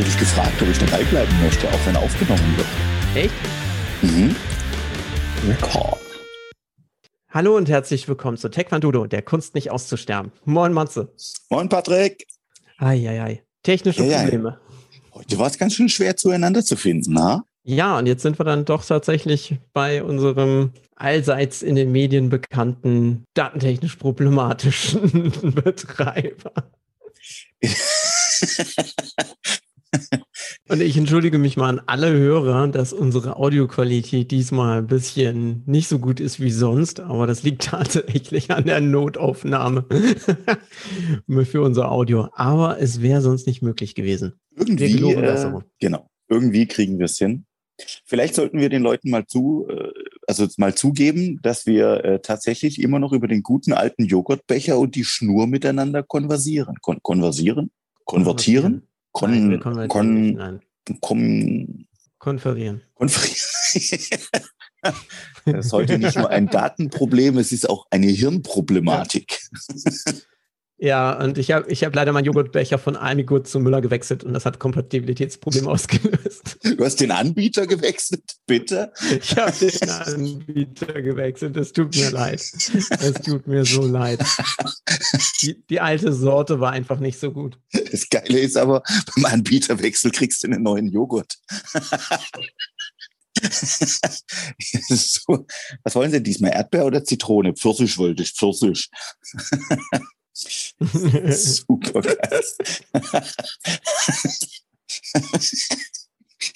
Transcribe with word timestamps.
wurde 0.00 0.08
ich 0.08 0.18
gefragt, 0.18 0.62
ob 0.62 0.68
ich 0.68 0.78
dabei 0.78 1.04
bleiben 1.04 1.42
möchte, 1.42 1.68
auch 1.68 1.86
wenn 1.86 1.94
aufgenommen 1.94 2.56
wird. 2.56 2.66
Echt? 3.14 3.34
Mhm. 4.00 4.34
Rekord. 5.46 6.00
Hallo 7.28 7.54
und 7.54 7.68
herzlich 7.68 8.08
willkommen 8.08 8.38
zu 8.38 8.48
Taekwondo, 8.48 9.06
der 9.06 9.20
Kunst 9.20 9.54
nicht 9.54 9.70
auszusterben. 9.70 10.32
Moin 10.46 10.72
Matze. 10.72 11.12
Moin 11.50 11.68
Patrick. 11.68 12.26
Eieiei. 12.78 13.42
Technische 13.62 14.04
Eieiei. 14.04 14.22
Probleme. 14.22 14.58
Heute 15.12 15.38
war 15.38 15.48
es 15.48 15.58
ganz 15.58 15.74
schön 15.74 15.90
schwer 15.90 16.16
zueinander 16.16 16.64
zu 16.64 16.76
finden, 16.76 17.20
ha? 17.20 17.44
Ja, 17.62 17.98
und 17.98 18.06
jetzt 18.06 18.22
sind 18.22 18.40
wir 18.40 18.44
dann 18.44 18.64
doch 18.64 18.82
tatsächlich 18.82 19.58
bei 19.74 20.02
unserem 20.02 20.72
allseits 20.96 21.60
in 21.60 21.74
den 21.74 21.92
Medien 21.92 22.30
bekannten, 22.30 23.24
datentechnisch 23.34 23.96
problematischen 23.96 25.30
Betreiber. 25.42 26.54
Und 30.68 30.80
ich 30.80 30.96
entschuldige 30.96 31.38
mich 31.38 31.56
mal 31.56 31.68
an 31.68 31.80
alle 31.86 32.12
Hörer, 32.12 32.68
dass 32.68 32.92
unsere 32.92 33.36
Audioqualität 33.36 34.30
diesmal 34.30 34.78
ein 34.78 34.86
bisschen 34.86 35.64
nicht 35.66 35.88
so 35.88 35.98
gut 35.98 36.20
ist 36.20 36.40
wie 36.40 36.50
sonst, 36.50 37.00
aber 37.00 37.26
das 37.26 37.42
liegt 37.42 37.62
tatsächlich 37.64 38.50
an 38.50 38.64
der 38.64 38.80
Notaufnahme 38.80 39.84
für 41.44 41.62
unser 41.62 41.90
Audio. 41.90 42.28
Aber 42.32 42.80
es 42.80 43.02
wäre 43.02 43.20
sonst 43.20 43.46
nicht 43.46 43.62
möglich 43.62 43.94
gewesen. 43.94 44.34
Irgendwie, 44.56 45.12
äh, 45.12 45.60
genau, 45.80 46.08
irgendwie 46.28 46.66
kriegen 46.66 46.98
wir 46.98 47.06
es 47.06 47.18
hin. 47.18 47.46
Vielleicht 48.04 48.34
sollten 48.34 48.58
wir 48.58 48.68
den 48.68 48.82
Leuten 48.82 49.10
mal 49.10 49.26
zu, 49.26 49.66
äh, 49.68 49.88
also 50.26 50.46
mal 50.58 50.74
zugeben, 50.74 51.40
dass 51.42 51.66
wir 51.66 52.04
äh, 52.04 52.20
tatsächlich 52.20 52.80
immer 52.80 52.98
noch 52.98 53.12
über 53.12 53.26
den 53.26 53.42
guten 53.42 53.72
alten 53.72 54.04
Joghurtbecher 54.04 54.78
und 54.78 54.94
die 54.94 55.04
Schnur 55.04 55.46
miteinander 55.46 56.02
konversieren. 56.02 56.76
Kon 56.80 56.98
konversieren? 57.02 57.70
Konvertieren? 58.04 58.89
Kon, 59.12 59.48
Nein, 59.60 59.88
kon. 59.88 60.32
Nein, 60.34 60.60
kon, 61.00 61.86
konferieren. 62.18 62.82
konferieren. 62.94 63.36
das 65.44 65.66
ist 65.66 65.72
heute 65.72 65.98
nicht 65.98 66.16
nur 66.16 66.30
ein 66.30 66.46
Datenproblem, 66.46 67.38
es 67.38 67.52
ist 67.52 67.68
auch 67.68 67.86
eine 67.90 68.06
Hirnproblematik. 68.06 69.40
Ja, 69.68 70.12
und 70.80 71.36
ich 71.36 71.52
habe 71.52 71.70
ich 71.70 71.84
hab 71.84 71.94
leider 71.94 72.12
meinen 72.12 72.24
Joghurtbecher 72.24 72.78
von 72.78 72.96
Almigut 72.96 73.46
zu 73.46 73.60
Müller 73.60 73.82
gewechselt 73.82 74.24
und 74.24 74.32
das 74.32 74.46
hat 74.46 74.58
Kompatibilitätsprobleme 74.58 75.68
ausgelöst. 75.70 76.58
Du 76.62 76.82
hast 76.82 77.00
den 77.00 77.10
Anbieter 77.10 77.66
gewechselt, 77.66 78.22
bitte? 78.46 78.90
Ich 79.20 79.36
habe 79.36 79.52
den 79.60 79.90
Anbieter 79.90 81.02
gewechselt. 81.02 81.58
Es 81.58 81.74
tut 81.74 81.94
mir 81.94 82.10
leid. 82.10 82.40
Es 82.40 83.14
tut 83.22 83.46
mir 83.46 83.66
so 83.66 83.86
leid. 83.86 84.24
Die, 85.42 85.62
die 85.68 85.80
alte 85.80 86.14
Sorte 86.14 86.60
war 86.60 86.72
einfach 86.72 86.98
nicht 86.98 87.18
so 87.18 87.30
gut. 87.30 87.58
Das 87.90 88.08
Geile 88.08 88.40
ist 88.40 88.56
aber, 88.56 88.82
beim 89.14 89.26
Anbieterwechsel 89.26 90.10
kriegst 90.10 90.42
du 90.42 90.48
einen 90.48 90.62
neuen 90.62 90.88
Joghurt. 90.88 91.34
So, 94.90 95.46
was 95.82 95.94
wollen 95.94 96.10
Sie 96.10 96.22
diesmal? 96.22 96.52
Erdbeer 96.52 96.84
oder 96.84 97.04
Zitrone? 97.04 97.54
Pfirsich 97.54 97.96
wollte 97.96 98.22
ich, 98.22 98.32
Pfirsich. 98.32 98.90
Super 100.34 102.00
geil. 102.00 102.44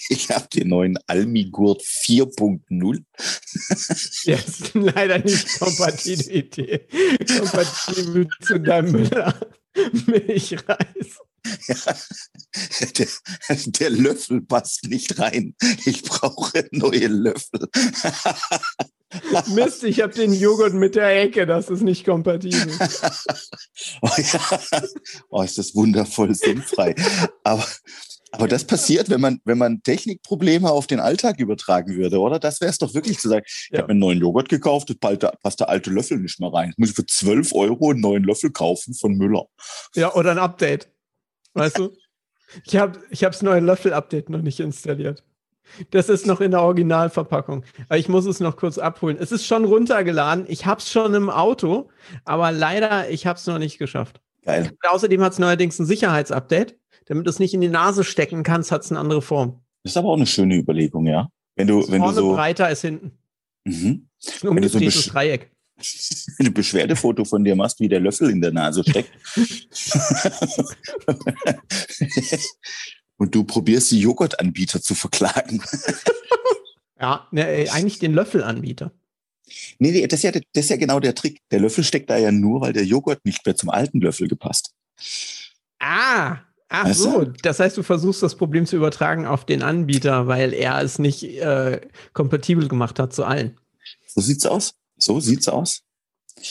Ich 0.08 0.30
habe 0.30 0.48
den 0.48 0.68
neuen 0.68 0.98
Almigurt 1.06 1.82
4.0. 1.82 3.04
Der 4.26 4.38
ist 4.38 4.74
leider 4.74 5.18
nicht 5.18 5.58
Kompatibilität. 5.58 6.90
Kompatibel 7.38 8.28
zu 8.40 8.60
deinem 8.60 8.92
Müller 8.92 9.38
Milchreis. 10.06 11.18
Ja, 11.68 11.76
der, 12.98 13.08
der 13.66 13.90
Löffel 13.90 14.40
passt 14.40 14.84
nicht 14.84 15.18
rein. 15.18 15.54
Ich 15.84 16.02
brauche 16.02 16.66
neue 16.70 17.08
Löffel. 17.08 17.68
Mist, 19.54 19.84
ich 19.84 20.00
habe 20.00 20.12
den 20.12 20.32
Joghurt 20.32 20.74
mit 20.74 20.94
der 20.94 21.20
Ecke. 21.22 21.46
Das 21.46 21.68
ist 21.70 21.82
nicht 21.82 22.04
kompatibel. 22.04 22.66
Oh, 24.02 24.08
ja. 24.16 24.40
oh, 25.30 25.42
ist 25.42 25.58
das 25.58 25.74
wundervoll 25.74 26.34
sinnfrei. 26.34 26.94
Aber, 27.42 27.64
aber 28.32 28.48
das 28.48 28.64
passiert, 28.64 29.10
wenn 29.10 29.20
man, 29.20 29.40
wenn 29.44 29.58
man 29.58 29.82
Technikprobleme 29.82 30.70
auf 30.70 30.86
den 30.86 31.00
Alltag 31.00 31.38
übertragen 31.40 31.96
würde, 31.96 32.18
oder? 32.18 32.38
Das 32.38 32.60
wäre 32.60 32.70
es 32.70 32.78
doch 32.78 32.94
wirklich 32.94 33.18
zu 33.18 33.28
sagen. 33.28 33.44
Ich 33.46 33.68
Ja. 33.72 33.78
habe 33.78 33.88
mir 33.88 33.90
einen 33.92 34.00
neuen 34.00 34.20
Joghurt 34.20 34.48
gekauft, 34.48 34.94
da 35.00 35.30
passt 35.42 35.60
der- 35.60 35.68
alte 35.68 35.90
Löffel 35.90 36.18
nicht 36.18 36.40
mehr 36.40 36.52
rein. 36.52 36.70
Ich 36.70 36.78
muss 36.78 36.90
für 36.92 37.04
12 37.04 37.52
Euro 37.54 37.90
einen 37.90 38.00
neuen 38.00 38.24
Löffel 38.24 38.50
kaufen 38.52 38.94
von 38.94 39.14
Müller. 39.16 39.46
Ja, 39.94 40.14
oder 40.14 40.30
ein 40.30 40.38
Update. 40.38 40.88
Weißt 41.54 41.78
du? 41.78 41.90
Ich 42.64 42.76
habe 42.76 42.98
ich 43.10 43.20
das 43.20 43.42
neue 43.42 43.60
Löffel-Update 43.60 44.30
noch 44.30 44.42
nicht 44.42 44.60
installiert. 44.60 45.24
Das 45.90 46.08
ist 46.08 46.26
noch 46.26 46.40
in 46.40 46.50
der 46.50 46.62
Originalverpackung. 46.62 47.64
Aber 47.88 47.98
ich 47.98 48.08
muss 48.08 48.26
es 48.26 48.40
noch 48.40 48.56
kurz 48.56 48.78
abholen. 48.78 49.16
Es 49.18 49.32
ist 49.32 49.46
schon 49.46 49.64
runtergeladen. 49.64 50.44
Ich 50.48 50.66
habe 50.66 50.80
es 50.80 50.90
schon 50.90 51.14
im 51.14 51.30
Auto, 51.30 51.88
aber 52.24 52.52
leider, 52.52 53.08
ich 53.10 53.26
habe 53.26 53.38
es 53.38 53.46
noch 53.46 53.58
nicht 53.58 53.78
geschafft. 53.78 54.20
Geil. 54.44 54.72
Außerdem 54.88 55.22
hat 55.22 55.32
es 55.32 55.38
neuerdings 55.38 55.78
ein 55.78 55.86
Sicherheitsupdate. 55.86 56.76
Damit 57.06 57.26
du 57.26 57.30
es 57.30 57.38
nicht 57.38 57.54
in 57.54 57.60
die 57.60 57.68
Nase 57.68 58.04
stecken 58.04 58.42
kannst, 58.42 58.72
hat 58.72 58.82
es 58.82 58.90
eine 58.90 59.00
andere 59.00 59.22
Form. 59.22 59.60
Das 59.82 59.92
ist 59.92 59.96
aber 59.96 60.08
auch 60.08 60.16
eine 60.16 60.26
schöne 60.26 60.56
Überlegung, 60.56 61.06
ja. 61.06 61.28
Wenn 61.56 61.66
du, 61.66 61.80
wenn 61.88 62.00
du 62.00 62.06
Vorne 62.06 62.14
so, 62.14 62.32
breiter 62.34 62.66
als 62.66 62.80
hinten. 62.80 63.12
mhm. 63.64 64.08
Das 64.24 64.36
ist 64.36 64.44
ein 64.44 64.54
Wenn 64.54 64.62
du 64.62 64.68
so 64.68 64.78
umgedrehtes 64.78 65.06
Dreieck. 65.08 65.50
wenn 65.76 66.46
du 66.46 66.50
ein 66.50 66.54
Beschwerdefoto 66.54 67.24
von 67.24 67.44
dir 67.44 67.56
machst, 67.56 67.80
wie 67.80 67.88
der 67.88 68.00
Löffel 68.00 68.30
in 68.30 68.40
der 68.40 68.52
Nase 68.52 68.82
steckt. 68.88 69.10
Und 73.16 73.34
du 73.34 73.44
probierst 73.44 73.90
die 73.90 74.00
Joghurtanbieter 74.00 74.82
zu 74.82 74.94
verklagen. 74.94 75.62
Ja, 77.00 77.26
ne, 77.32 77.46
äh, 77.46 77.68
eigentlich 77.70 77.98
den 77.98 78.14
Löffelanbieter. 78.14 78.92
Nee, 79.78 79.90
nee, 79.90 80.06
das 80.06 80.20
ist, 80.20 80.22
ja, 80.22 80.30
das 80.30 80.64
ist 80.64 80.70
ja 80.70 80.76
genau 80.76 81.00
der 81.00 81.14
Trick. 81.14 81.40
Der 81.50 81.60
Löffel 81.60 81.84
steckt 81.84 82.08
da 82.08 82.16
ja 82.16 82.32
nur, 82.32 82.60
weil 82.60 82.72
der 82.72 82.84
Joghurt 82.84 83.24
nicht 83.24 83.44
mehr 83.44 83.56
zum 83.56 83.68
alten 83.68 84.00
Löffel 84.00 84.28
gepasst. 84.28 84.72
Ah, 85.80 86.38
ach 86.68 86.84
Weißt 86.86 87.00
so. 87.00 87.24
du? 87.24 87.32
Das 87.42 87.60
heißt, 87.60 87.76
du 87.76 87.82
versuchst 87.82 88.22
das 88.22 88.36
Problem 88.36 88.64
zu 88.64 88.76
übertragen 88.76 89.26
auf 89.26 89.44
den 89.44 89.62
Anbieter, 89.62 90.28
weil 90.28 90.54
er 90.54 90.80
es 90.80 90.98
nicht 90.98 91.24
äh, 91.24 91.80
kompatibel 92.14 92.68
gemacht 92.68 92.98
hat 92.98 93.12
zu 93.12 93.24
allen. 93.24 93.58
So 94.06 94.20
sieht's 94.22 94.46
aus. 94.46 94.74
So 94.96 95.20
sieht's 95.20 95.48
aus. 95.48 95.82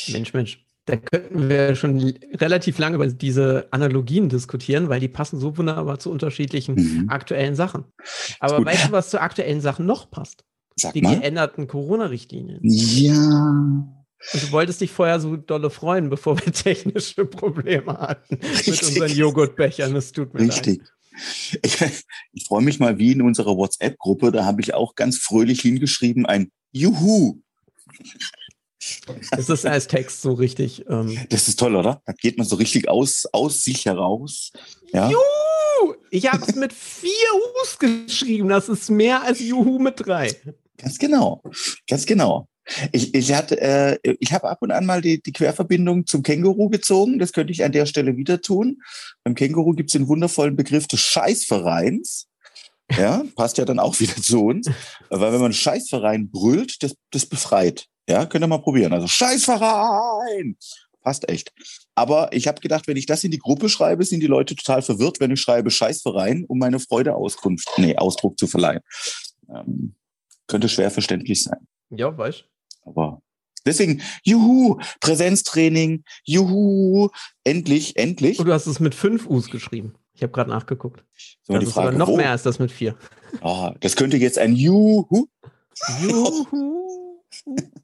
Mensch, 0.09 0.33
Mensch. 0.33 0.62
Da 0.85 0.97
könnten 0.97 1.47
wir 1.49 1.75
schon 1.75 1.97
relativ 2.33 2.77
lange 2.77 2.95
über 2.95 3.07
diese 3.07 3.67
Analogien 3.71 4.27
diskutieren, 4.27 4.89
weil 4.89 4.99
die 4.99 5.07
passen 5.07 5.39
so 5.39 5.57
wunderbar 5.57 5.99
zu 5.99 6.11
unterschiedlichen 6.11 6.75
Mhm. 6.75 7.09
aktuellen 7.09 7.55
Sachen. 7.55 7.85
Aber 8.39 8.57
Gut. 8.57 8.65
weißt 8.65 8.87
du, 8.87 8.91
was 8.91 9.09
zu 9.09 9.21
aktuellen 9.21 9.61
Sachen 9.61 9.85
noch 9.85 10.11
passt? 10.11 10.43
Sag 10.75 10.93
Die 10.93 11.01
mal. 11.01 11.17
geänderten 11.19 11.67
Corona-Richtlinien. 11.67 12.59
Ja. 12.63 13.49
Und 14.33 14.41
du 14.43 14.51
wolltest 14.51 14.81
dich 14.81 14.91
vorher 14.91 15.19
so 15.19 15.37
dolle 15.37 15.69
freuen, 15.69 16.09
bevor 16.09 16.37
wir 16.43 16.51
technische 16.53 17.25
Probleme 17.25 17.97
hatten 17.97 18.35
mit 18.41 18.43
Richtig. 18.67 18.87
unseren 18.87 19.11
Joghurtbechern. 19.11 19.95
Es 19.95 20.11
tut 20.11 20.33
mir 20.33 20.41
leid. 20.41 20.49
Richtig. 20.67 20.81
Ich, 21.61 21.77
ich 22.33 22.45
freue 22.47 22.63
mich 22.63 22.79
mal 22.79 22.97
wie 22.97 23.11
in 23.11 23.21
unserer 23.21 23.55
WhatsApp-Gruppe, 23.55 24.31
da 24.31 24.45
habe 24.45 24.61
ich 24.61 24.73
auch 24.73 24.95
ganz 24.95 25.19
fröhlich 25.19 25.61
hingeschrieben 25.61 26.25
ein 26.25 26.51
Juhu. 26.71 27.39
Es 29.31 29.49
ist 29.49 29.65
als 29.65 29.87
Text 29.87 30.21
so 30.21 30.33
richtig. 30.33 30.85
Ähm, 30.89 31.17
Das 31.29 31.47
ist 31.47 31.59
toll, 31.59 31.75
oder? 31.75 32.01
Da 32.05 32.13
geht 32.13 32.37
man 32.37 32.47
so 32.47 32.55
richtig 32.55 32.89
aus, 32.89 33.25
aus 33.31 33.63
sich 33.63 33.85
heraus. 33.85 34.51
Ja. 34.91 35.09
Juhu! 35.09 35.95
Ich 36.09 36.31
habe 36.31 36.43
es 36.45 36.55
mit 36.55 36.73
vier 36.73 37.09
U's 37.61 37.79
geschrieben. 37.79 38.49
Das 38.49 38.69
ist 38.69 38.89
mehr 38.89 39.23
als 39.23 39.39
Juhu 39.39 39.79
mit 39.79 39.95
drei. 39.97 40.35
Ganz 40.77 40.97
genau. 40.97 41.41
Ganz 41.87 42.05
genau. 42.05 42.47
Ich, 42.91 43.13
ich, 43.13 43.33
hatte, 43.33 43.59
äh, 43.59 43.97
ich 44.19 44.31
habe 44.31 44.49
ab 44.49 44.59
und 44.61 44.71
an 44.71 44.85
mal 44.85 45.01
die, 45.01 45.21
die 45.21 45.33
Querverbindung 45.33 46.05
zum 46.05 46.23
Känguru 46.23 46.69
gezogen. 46.69 47.19
Das 47.19 47.33
könnte 47.33 47.51
ich 47.51 47.63
an 47.63 47.73
der 47.73 47.85
Stelle 47.85 48.15
wieder 48.15 48.41
tun. 48.41 48.81
Beim 49.23 49.35
Känguru 49.35 49.73
gibt 49.73 49.89
es 49.89 49.93
den 49.93 50.07
wundervollen 50.07 50.55
Begriff 50.55 50.87
des 50.87 51.01
Scheißvereins. 51.01 52.27
Ja, 52.97 53.23
passt 53.35 53.57
ja 53.57 53.65
dann 53.65 53.79
auch 53.79 53.99
wieder 53.99 54.15
zu 54.15 54.45
uns. 54.45 54.69
Weil 55.09 55.33
wenn 55.33 55.41
man 55.41 55.53
Scheißverein 55.53 56.29
brüllt, 56.29 56.83
das, 56.83 56.95
das 57.11 57.25
befreit. 57.25 57.87
Ja, 58.07 58.25
könnt 58.25 58.43
ihr 58.43 58.47
mal 58.47 58.57
probieren. 58.59 58.93
Also 58.93 59.07
Scheißverein! 59.07 60.57
Passt 61.01 61.27
echt. 61.29 61.53
Aber 61.95 62.31
ich 62.31 62.47
habe 62.47 62.61
gedacht, 62.61 62.87
wenn 62.87 62.95
ich 62.97 63.05
das 63.05 63.23
in 63.23 63.31
die 63.31 63.39
Gruppe 63.39 63.67
schreibe, 63.67 64.05
sind 64.05 64.21
die 64.21 64.27
Leute 64.27 64.55
total 64.55 64.81
verwirrt, 64.81 65.19
wenn 65.19 65.31
ich 65.31 65.41
schreibe 65.41 65.69
Scheißverein, 65.69 66.45
um 66.47 66.57
meine 66.59 66.79
Freude 66.79 67.15
Auskunft, 67.15 67.69
nee, 67.77 67.95
Ausdruck 67.97 68.39
zu 68.39 68.47
verleihen. 68.47 68.79
Ähm, 69.49 69.95
könnte 70.47 70.69
schwer 70.69 70.91
verständlich 70.91 71.43
sein. 71.43 71.67
Ja, 71.89 72.17
weißt 72.17 72.45
Aber 72.85 73.21
deswegen, 73.65 74.01
juhu, 74.23 74.79
Präsenztraining, 75.01 76.03
juhu, 76.23 77.09
endlich, 77.43 77.97
endlich. 77.97 78.39
Und 78.39 78.45
du 78.45 78.53
hast 78.53 78.67
es 78.67 78.79
mit 78.79 78.95
fünf 78.95 79.27
U's 79.27 79.49
geschrieben. 79.49 79.95
Ich 80.13 80.23
habe 80.23 80.31
gerade 80.31 80.51
nachgeguckt. 80.51 81.03
So, 81.43 81.53
Das 81.53 81.63
ist 81.63 81.73
Frage, 81.73 81.89
aber 81.89 81.97
noch 81.97 82.07
wo? 82.07 82.17
mehr 82.17 82.31
als 82.31 82.43
das 82.43 82.59
mit 82.59 82.71
vier. 82.71 82.95
Ah, 83.41 83.73
das 83.81 83.95
könnte 83.95 84.17
jetzt 84.17 84.37
ein 84.37 84.55
Juhu. 84.55 85.27
Juhu. 86.01 86.87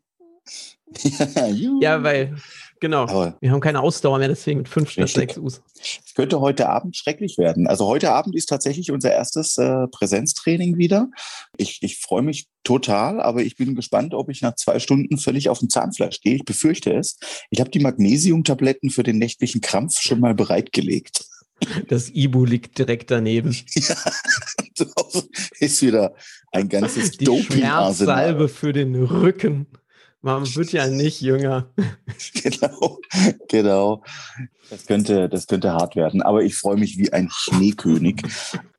ja, 1.82 2.04
weil 2.04 2.36
Genau. 2.80 3.04
Aber 3.04 3.38
Wir 3.42 3.52
haben 3.52 3.60
keine 3.60 3.82
Ausdauer 3.82 4.20
mehr, 4.20 4.30
deswegen 4.30 4.60
mit 4.60 4.70
fünf 4.70 4.90
statt 4.92 5.10
sechs 5.10 5.38
Us. 5.38 5.62
es 5.80 6.14
könnte 6.16 6.40
heute 6.40 6.70
Abend 6.70 6.96
schrecklich 6.96 7.38
werden. 7.38 7.68
Also 7.68 7.86
heute 7.88 8.12
Abend 8.12 8.36
ist 8.36 8.48
tatsächlich 8.48 8.92
unser 8.92 9.12
erstes 9.12 9.58
äh, 9.58 9.88
Präsenztraining 9.88 10.78
wieder. 10.78 11.10
Ich, 11.58 11.80
ich 11.82 11.98
freue 11.98 12.22
mich 12.22 12.48
total, 12.64 13.22
aber 13.22 13.42
ich 13.42 13.56
bin 13.58 13.76
gespannt, 13.76 14.14
ob 14.14 14.30
ich 14.30 14.42
nach 14.42 14.56
zwei 14.56 14.80
Stunden 14.80 15.18
völlig 15.18 15.50
auf 15.50 15.60
dem 15.60 15.70
Zahnfleisch 15.70 16.22
gehe. 16.22 16.36
Ich 16.36 16.46
befürchte 16.46 16.94
es. 16.94 17.18
Ich 17.50 17.60
habe 17.60 17.70
die 17.70 17.80
Magnesiumtabletten 17.80 18.90
für 18.90 19.04
den 19.04 19.18
nächtlichen 19.18 19.62
Krampf 19.62 20.00
schon 20.00 20.20
mal 20.20 20.34
bereitgelegt. 20.34 21.26
Das 21.90 22.10
Ibu 22.10 22.46
liegt 22.46 22.78
direkt 22.78 23.12
daneben. 23.12 23.56
Ja, 23.76 24.86
ist 25.60 25.82
wieder 25.82 26.16
ein 26.54 26.70
ganzes 26.70 27.12
Die 27.12 27.26
Doping-Arsenal. 27.26 28.16
Schmerzsalbe 28.16 28.48
für 28.48 28.72
den 28.72 28.96
Rücken. 28.96 29.68
Man 30.22 30.44
wird 30.56 30.72
ja 30.74 30.88
nicht 30.88 31.22
jünger. 31.22 31.70
Genau, 32.34 33.00
genau. 33.48 34.04
Das 34.70 34.86
könnte, 34.86 35.30
das 35.30 35.48
könnte 35.48 35.72
hart 35.74 35.96
werden. 35.96 36.22
Aber 36.22 36.44
ich 36.44 36.56
freue 36.56 36.78
mich 36.78 36.98
wie 36.98 37.12
ein 37.14 37.30
Schneekönig. 37.32 38.22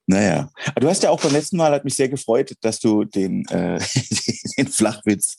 Naja, 0.06 0.50
du 0.76 0.88
hast 0.88 1.02
ja 1.02 1.10
auch 1.10 1.20
beim 1.20 1.32
letzten 1.32 1.56
Mal, 1.56 1.72
hat 1.72 1.84
mich 1.84 1.94
sehr 1.94 2.08
gefreut, 2.08 2.54
dass 2.62 2.80
du 2.80 3.04
den, 3.04 3.44
äh, 3.46 3.78
den 4.58 4.68
Flachwitz 4.68 5.36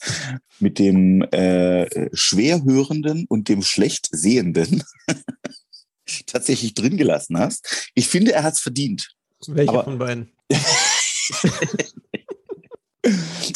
mit 0.59 0.79
dem 0.79 1.21
äh, 1.31 2.09
Schwerhörenden 2.15 3.25
und 3.27 3.49
dem 3.49 3.61
Schlechtsehenden 3.61 4.83
tatsächlich 6.25 6.73
drin 6.73 6.97
gelassen 6.97 7.37
hast. 7.37 7.91
Ich 7.95 8.07
finde, 8.07 8.33
er 8.33 8.43
hat 8.43 8.53
es 8.53 8.59
verdient. 8.61 9.09
Welcher 9.47 9.71
Aber- 9.71 9.83
von 9.83 9.97
beiden? 9.99 10.31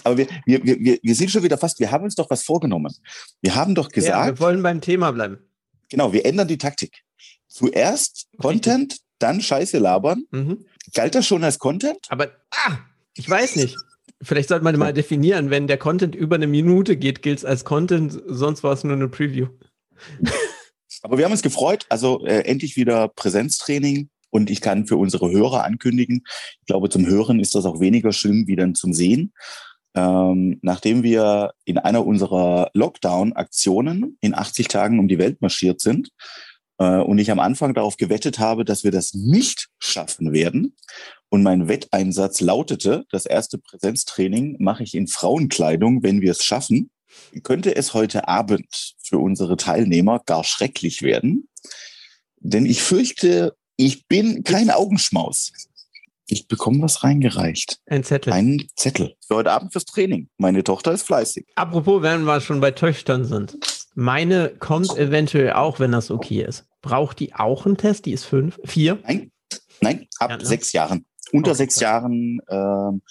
Aber 0.03 0.18
wir, 0.18 0.27
wir, 0.45 0.63
wir, 0.63 1.00
wir- 1.01 1.15
sind 1.15 1.30
schon 1.31 1.44
wieder 1.44 1.57
fast, 1.57 1.80
wir 1.80 1.92
haben 1.92 2.03
uns 2.03 2.15
doch 2.15 2.30
was 2.30 2.44
vorgenommen. 2.44 2.94
Wir 3.42 3.56
haben 3.56 3.75
doch 3.75 3.86
Ja, 3.89 3.95
gesagt, 3.95 4.39
wir 4.39 4.39
wollen 4.45 4.63
beim 4.63 4.81
Thema 4.81 5.12
bleiben. 5.12 5.38
genau, 5.89 6.13
wir 6.13 6.25
ändern 6.25 6.47
die 6.47 6.57
Taktik. 6.57 7.03
Zuerst 7.47 8.27
Content, 8.39 8.97
dann 9.19 9.42
Scheiße 9.42 9.77
labern. 9.77 10.24
Mhm. 10.31 10.65
Galt 10.94 11.15
das 11.15 11.25
schon 11.27 11.44
als 11.44 11.59
Content? 11.59 12.00
Aber, 12.09 12.31
ah, 12.51 12.77
ich 13.15 13.30
weiß 13.30 13.56
nicht. 13.57 13.75
Vielleicht 14.21 14.50
sollte 14.50 14.63
man 14.63 14.77
mal 14.77 14.94
definieren, 14.94 15.50
wenn 15.50 15.68
der 15.68 15.77
Content 15.77 16.15
über 16.15 16.36
eine 16.36 16.47
Minute 16.47 16.97
geht, 16.97 17.21
gilt 17.21 17.39
es 17.39 17.45
als 17.45 17.65
Content, 17.65 18.19
sonst 18.27 18.63
war 18.63 18.74
es 18.74 18.83
nur 18.83 18.94
eine 18.94 19.07
Preview. 19.09 19.47
Aber 21.01 21.18
wir 21.18 21.25
haben 21.25 21.31
uns 21.33 21.42
gefreut. 21.44 21.86
Also 21.89 22.25
äh, 22.25 22.42
endlich 22.42 22.75
wieder 22.77 23.09
Präsenztraining. 23.09 24.09
Und 24.35 24.49
ich 24.49 24.59
kann 24.59 24.85
für 24.85 24.97
unsere 24.97 25.31
Hörer 25.31 25.63
ankündigen, 25.63 26.23
ich 26.59 26.65
glaube, 26.67 26.89
zum 26.89 27.05
Hören 27.05 27.39
ist 27.39 27.55
das 27.55 27.63
auch 27.63 27.79
weniger 27.79 28.11
schlimm 28.11 28.47
wie 28.47 28.57
dann 28.57 28.75
zum 28.75 28.91
Sehen. 28.91 29.31
Ähm, 29.95 30.59
nachdem 30.61 31.03
wir 31.03 31.53
in 31.63 31.77
einer 31.77 32.05
unserer 32.05 32.69
Lockdown-Aktionen 32.73 34.17
in 34.19 34.35
80 34.35 34.67
Tagen 34.67 34.99
um 34.99 35.07
die 35.07 35.19
Welt 35.19 35.41
marschiert 35.41 35.79
sind 35.79 36.09
äh, 36.79 36.97
und 36.97 37.17
ich 37.17 37.31
am 37.31 37.39
Anfang 37.39 37.73
darauf 37.73 37.95
gewettet 37.95 38.37
habe, 38.37 38.65
dass 38.65 38.83
wir 38.83 38.91
das 38.91 39.13
nicht 39.13 39.69
schaffen 39.79 40.33
werden 40.33 40.75
und 41.29 41.41
mein 41.41 41.69
Wetteinsatz 41.69 42.41
lautete, 42.41 43.05
das 43.11 43.25
erste 43.25 43.57
Präsenztraining 43.57 44.57
mache 44.59 44.83
ich 44.83 44.95
in 44.95 45.07
Frauenkleidung, 45.07 46.03
wenn 46.03 46.19
wir 46.19 46.31
es 46.31 46.43
schaffen, 46.43 46.89
könnte 47.43 47.73
es 47.73 47.93
heute 47.93 48.27
Abend 48.27 48.95
für 49.01 49.19
unsere 49.19 49.55
Teilnehmer 49.55 50.21
gar 50.25 50.43
schrecklich 50.43 51.03
werden. 51.03 51.47
Denn 52.41 52.65
ich 52.65 52.83
fürchte, 52.83 53.55
ich 53.77 54.07
bin 54.07 54.44
kein 54.44 54.69
Augenschmaus. 54.69 55.51
Ich 56.27 56.48
bekomme 56.48 56.81
was 56.81 57.04
reingereicht. 57.04 57.80
Ein 57.86 58.04
Zettel. 58.04 58.33
Einen 58.33 58.68
Zettel 58.75 59.16
für 59.27 59.36
heute 59.36 59.51
Abend 59.51 59.72
fürs 59.72 59.86
Training. 59.86 60.27
Meine 60.38 60.63
Tochter 60.63 60.92
ist 60.92 61.04
fleißig. 61.04 61.45
Apropos, 61.56 62.01
wenn 62.01 62.24
wir 62.24 62.42
schon 62.42 62.60
bei 62.62 62.72
Töchtern 62.72 63.25
sind. 63.25 63.57
Meine 63.94 64.50
kommt 64.50 64.98
eventuell 64.98 65.54
auch, 65.54 65.80
wenn 65.80 65.92
das 65.92 66.10
okay 66.10 66.44
ist. 66.44 66.66
Braucht 66.81 67.19
die 67.19 67.33
auch 67.36 67.66
einen 67.66 67.77
Test? 67.77 68.06
Die 68.06 68.12
ist 68.12 68.25
fünf, 68.25 68.60
vier? 68.66 69.00
Nein, 69.04 69.31
nein, 69.81 70.07
ab 70.19 70.31
Ja, 70.31 70.38
ne? 70.38 70.45
sechs 70.45 70.74
Jahren. 70.74 71.06
Unter 71.31 71.51
Okay, 71.51 71.57
sechs. 71.57 71.80
Jahren 71.80 72.39
ähm, 72.50 73.01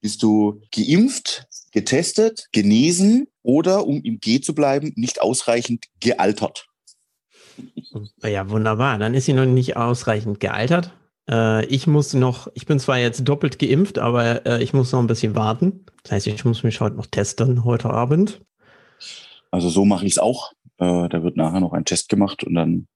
bist 0.00 0.22
du 0.22 0.60
geimpft, 0.74 1.46
getestet, 1.72 2.48
genesen 2.52 3.28
oder, 3.42 3.86
um 3.86 4.02
im 4.02 4.18
G 4.18 4.40
zu 4.40 4.54
bleiben, 4.54 4.92
nicht 4.96 5.20
ausreichend 5.22 5.86
gealtert. 6.00 6.66
Ja, 8.22 8.50
wunderbar. 8.50 8.98
Dann 8.98 9.14
ist 9.14 9.26
sie 9.26 9.32
noch 9.32 9.46
nicht 9.46 9.76
ausreichend 9.76 10.40
gealtert. 10.40 10.92
Äh, 11.28 11.64
ich 11.66 11.86
muss 11.86 12.14
noch, 12.14 12.48
ich 12.54 12.66
bin 12.66 12.78
zwar 12.78 12.98
jetzt 12.98 13.26
doppelt 13.28 13.58
geimpft, 13.58 13.98
aber 13.98 14.46
äh, 14.46 14.62
ich 14.62 14.72
muss 14.72 14.92
noch 14.92 15.00
ein 15.00 15.06
bisschen 15.06 15.34
warten. 15.34 15.84
Das 16.02 16.12
heißt, 16.12 16.26
ich 16.26 16.44
muss 16.44 16.62
mich 16.62 16.80
heute 16.80 16.96
noch 16.96 17.06
testen, 17.06 17.64
heute 17.64 17.90
Abend. 17.90 18.40
Also 19.50 19.68
so 19.68 19.84
mache 19.84 20.06
ich 20.06 20.12
es 20.12 20.18
auch. 20.18 20.52
Äh, 20.78 21.08
da 21.08 21.22
wird 21.22 21.36
nachher 21.36 21.60
noch 21.60 21.72
ein 21.72 21.84
Test 21.84 22.08
gemacht 22.08 22.44
und 22.44 22.54
dann 22.54 22.88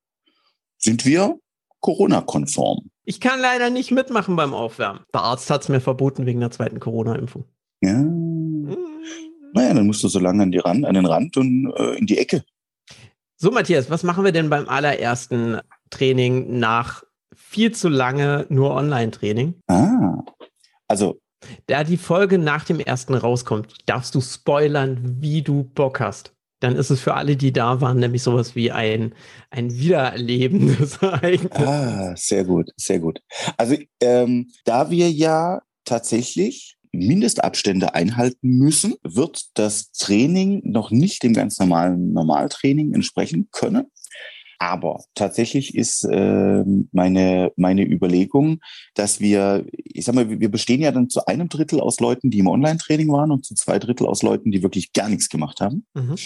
sind 0.77 1.05
wir 1.05 1.39
Corona-konform. 1.81 2.91
Ich 3.05 3.21
kann 3.21 3.41
leider 3.41 3.71
nicht 3.71 3.91
mitmachen 3.91 4.37
beim 4.37 4.53
Aufwärmen. 4.53 5.03
Der 5.15 5.23
Arzt 5.23 5.49
hat 5.51 5.63
es 5.63 5.69
mir 5.69 5.81
verboten 5.81 6.27
wegen 6.27 6.41
der 6.41 6.51
zweiten 6.51 6.81
Corona-Impfung. 6.81 7.45
Ja. 7.81 7.93
Hm. 7.93 8.77
Naja, 9.55 9.73
dann 9.73 9.87
musst 9.87 10.03
du 10.05 10.09
so 10.09 10.19
lange 10.19 10.43
an, 10.43 10.53
die 10.53 10.59
Rand, 10.59 10.85
an 10.85 10.95
den 10.95 11.07
Rand 11.07 11.37
und 11.37 11.73
äh, 11.77 11.95
in 11.95 12.07
die 12.07 12.19
Ecke. 12.19 12.45
So, 13.41 13.53
Matthias, 13.53 13.89
was 13.89 14.03
machen 14.03 14.25
wir 14.25 14.33
denn 14.33 14.51
beim 14.51 14.69
allerersten 14.69 15.61
Training 15.91 16.59
nach 16.59 17.05
viel 17.37 17.71
zu 17.71 17.89
lange 17.89 18.47
nur 18.49 18.75
Online-Training? 18.75 19.55
Ah. 19.69 20.25
Also, 20.89 21.21
Da 21.67 21.85
die 21.85 21.99
Folge 21.99 22.37
nach 22.37 22.65
dem 22.65 22.81
ersten 22.81 23.15
rauskommt, 23.15 23.73
darfst 23.87 24.17
du 24.17 24.21
spoilern, 24.21 25.19
wie 25.21 25.43
du 25.43 25.63
Bock 25.63 26.01
hast. 26.01 26.35
Dann 26.59 26.75
ist 26.75 26.91
es 26.91 27.01
für 27.01 27.15
alle, 27.15 27.37
die 27.37 27.53
da 27.53 27.81
waren, 27.81 27.99
nämlich 28.01 28.25
sowas 28.25 28.57
wie 28.57 28.73
ein, 28.73 29.15
ein 29.51 29.73
Wiedererleben 29.73 30.77
des 30.77 30.97
Ereignisses. 31.01 31.65
ah, 31.65 32.17
sehr 32.17 32.43
gut, 32.43 32.71
sehr 32.77 32.99
gut. 32.99 33.21
Also, 33.57 33.77
ähm, 34.01 34.51
da 34.65 34.91
wir 34.91 35.13
ja 35.13 35.63
tatsächlich 35.85 36.77
Mindestabstände 36.93 37.95
einhalten 37.95 38.49
müssen, 38.59 38.95
wird 39.03 39.47
das 39.55 39.93
Training 39.93 40.61
noch 40.65 40.91
nicht 40.91 41.23
dem 41.23 41.35
ganz 41.35 41.59
normalen 41.59 42.13
Normaltraining 42.13 42.95
entsprechen 42.95 43.49
können. 43.51 43.87
Aber 44.61 45.05
tatsächlich 45.15 45.77
ist 45.77 46.07
ähm, 46.11 46.89
meine, 46.91 47.53
meine 47.57 47.85
Überlegung, 47.85 48.59
dass 48.95 49.21
wir, 49.21 49.65
ich 49.73 50.05
sag 50.05 50.17
mal, 50.17 50.41
wir 50.41 50.51
bestehen 50.51 50.81
ja 50.81 50.91
dann 50.91 51.09
zu 51.09 51.25
einem 51.27 51.49
Drittel 51.49 51.81
aus 51.81 52.01
Leuten, 52.01 52.31
die 52.31 52.41
im 52.41 52.49
Online-Training 52.49 53.09
waren 53.13 53.31
und 53.31 53.47
zu 53.47 53.55
zwei 53.55 53.79
Drittel 53.79 54.07
aus 54.07 54.23
Leuten, 54.23 54.51
die 54.51 54.65
wirklich 54.65 54.93
gar 54.93 55.09
nichts 55.09 55.29
gemacht 55.29 55.61
haben. 55.61 55.87
Mhm. 55.95 56.17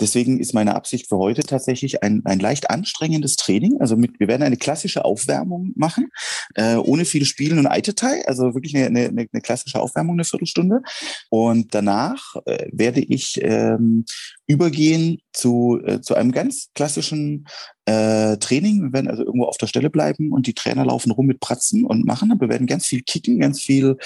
Deswegen 0.00 0.40
ist 0.40 0.54
meine 0.54 0.74
Absicht 0.74 1.08
für 1.08 1.18
heute 1.18 1.42
tatsächlich 1.42 2.02
ein, 2.02 2.22
ein 2.24 2.38
leicht 2.38 2.70
anstrengendes 2.70 3.36
Training. 3.36 3.80
Also 3.80 3.96
mit, 3.96 4.18
wir 4.20 4.28
werden 4.28 4.42
eine 4.42 4.56
klassische 4.56 5.04
Aufwärmung 5.04 5.72
machen, 5.76 6.10
äh, 6.54 6.76
ohne 6.76 7.04
viel 7.04 7.24
Spielen 7.24 7.58
und 7.58 7.66
Eitetai. 7.66 8.26
Also 8.26 8.54
wirklich 8.54 8.76
eine, 8.76 8.86
eine, 8.86 9.28
eine 9.32 9.42
klassische 9.42 9.80
Aufwärmung, 9.80 10.16
eine 10.16 10.24
Viertelstunde. 10.24 10.82
Und 11.30 11.74
danach 11.74 12.36
äh, 12.46 12.68
werde 12.72 13.00
ich 13.00 13.40
ähm, 13.42 14.04
übergehen 14.46 15.18
zu, 15.32 15.80
äh, 15.84 16.00
zu 16.00 16.14
einem 16.14 16.32
ganz 16.32 16.70
klassischen 16.74 17.46
äh, 17.88 18.36
Training. 18.36 18.82
Wir 18.82 18.92
werden 18.92 19.08
also 19.08 19.24
irgendwo 19.24 19.46
auf 19.46 19.56
der 19.56 19.66
Stelle 19.66 19.88
bleiben 19.88 20.32
und 20.32 20.46
die 20.46 20.52
Trainer 20.52 20.84
laufen 20.84 21.10
rum 21.10 21.26
mit 21.26 21.40
Pratzen 21.40 21.86
und 21.86 22.04
machen. 22.04 22.32
Wir 22.38 22.48
werden 22.48 22.66
ganz 22.66 22.86
viel 22.86 23.02
kicken, 23.02 23.40
ganz 23.40 23.62
viel 23.62 23.96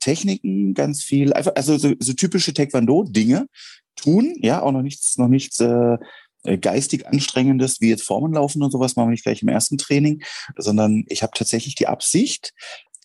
Techniken, 0.00 0.74
ganz 0.74 1.04
viel, 1.04 1.32
einfach, 1.32 1.52
also 1.54 1.78
so, 1.78 1.92
so 2.00 2.12
typische 2.14 2.52
Taekwondo-Dinge 2.52 3.46
tun. 3.94 4.34
Ja, 4.40 4.62
auch 4.62 4.72
noch 4.72 4.82
nichts, 4.82 5.18
noch 5.18 5.28
nichts 5.28 5.60
äh, 5.60 5.98
geistig 6.60 7.06
anstrengendes 7.06 7.80
wie 7.80 7.90
jetzt 7.90 8.02
Formen 8.02 8.32
laufen 8.32 8.62
und 8.62 8.72
sowas 8.72 8.96
machen 8.96 9.08
wir 9.08 9.12
nicht 9.12 9.24
gleich 9.24 9.42
im 9.42 9.48
ersten 9.48 9.78
Training, 9.78 10.22
sondern 10.56 11.04
ich 11.08 11.22
habe 11.22 11.32
tatsächlich 11.34 11.76
die 11.76 11.86
Absicht, 11.86 12.54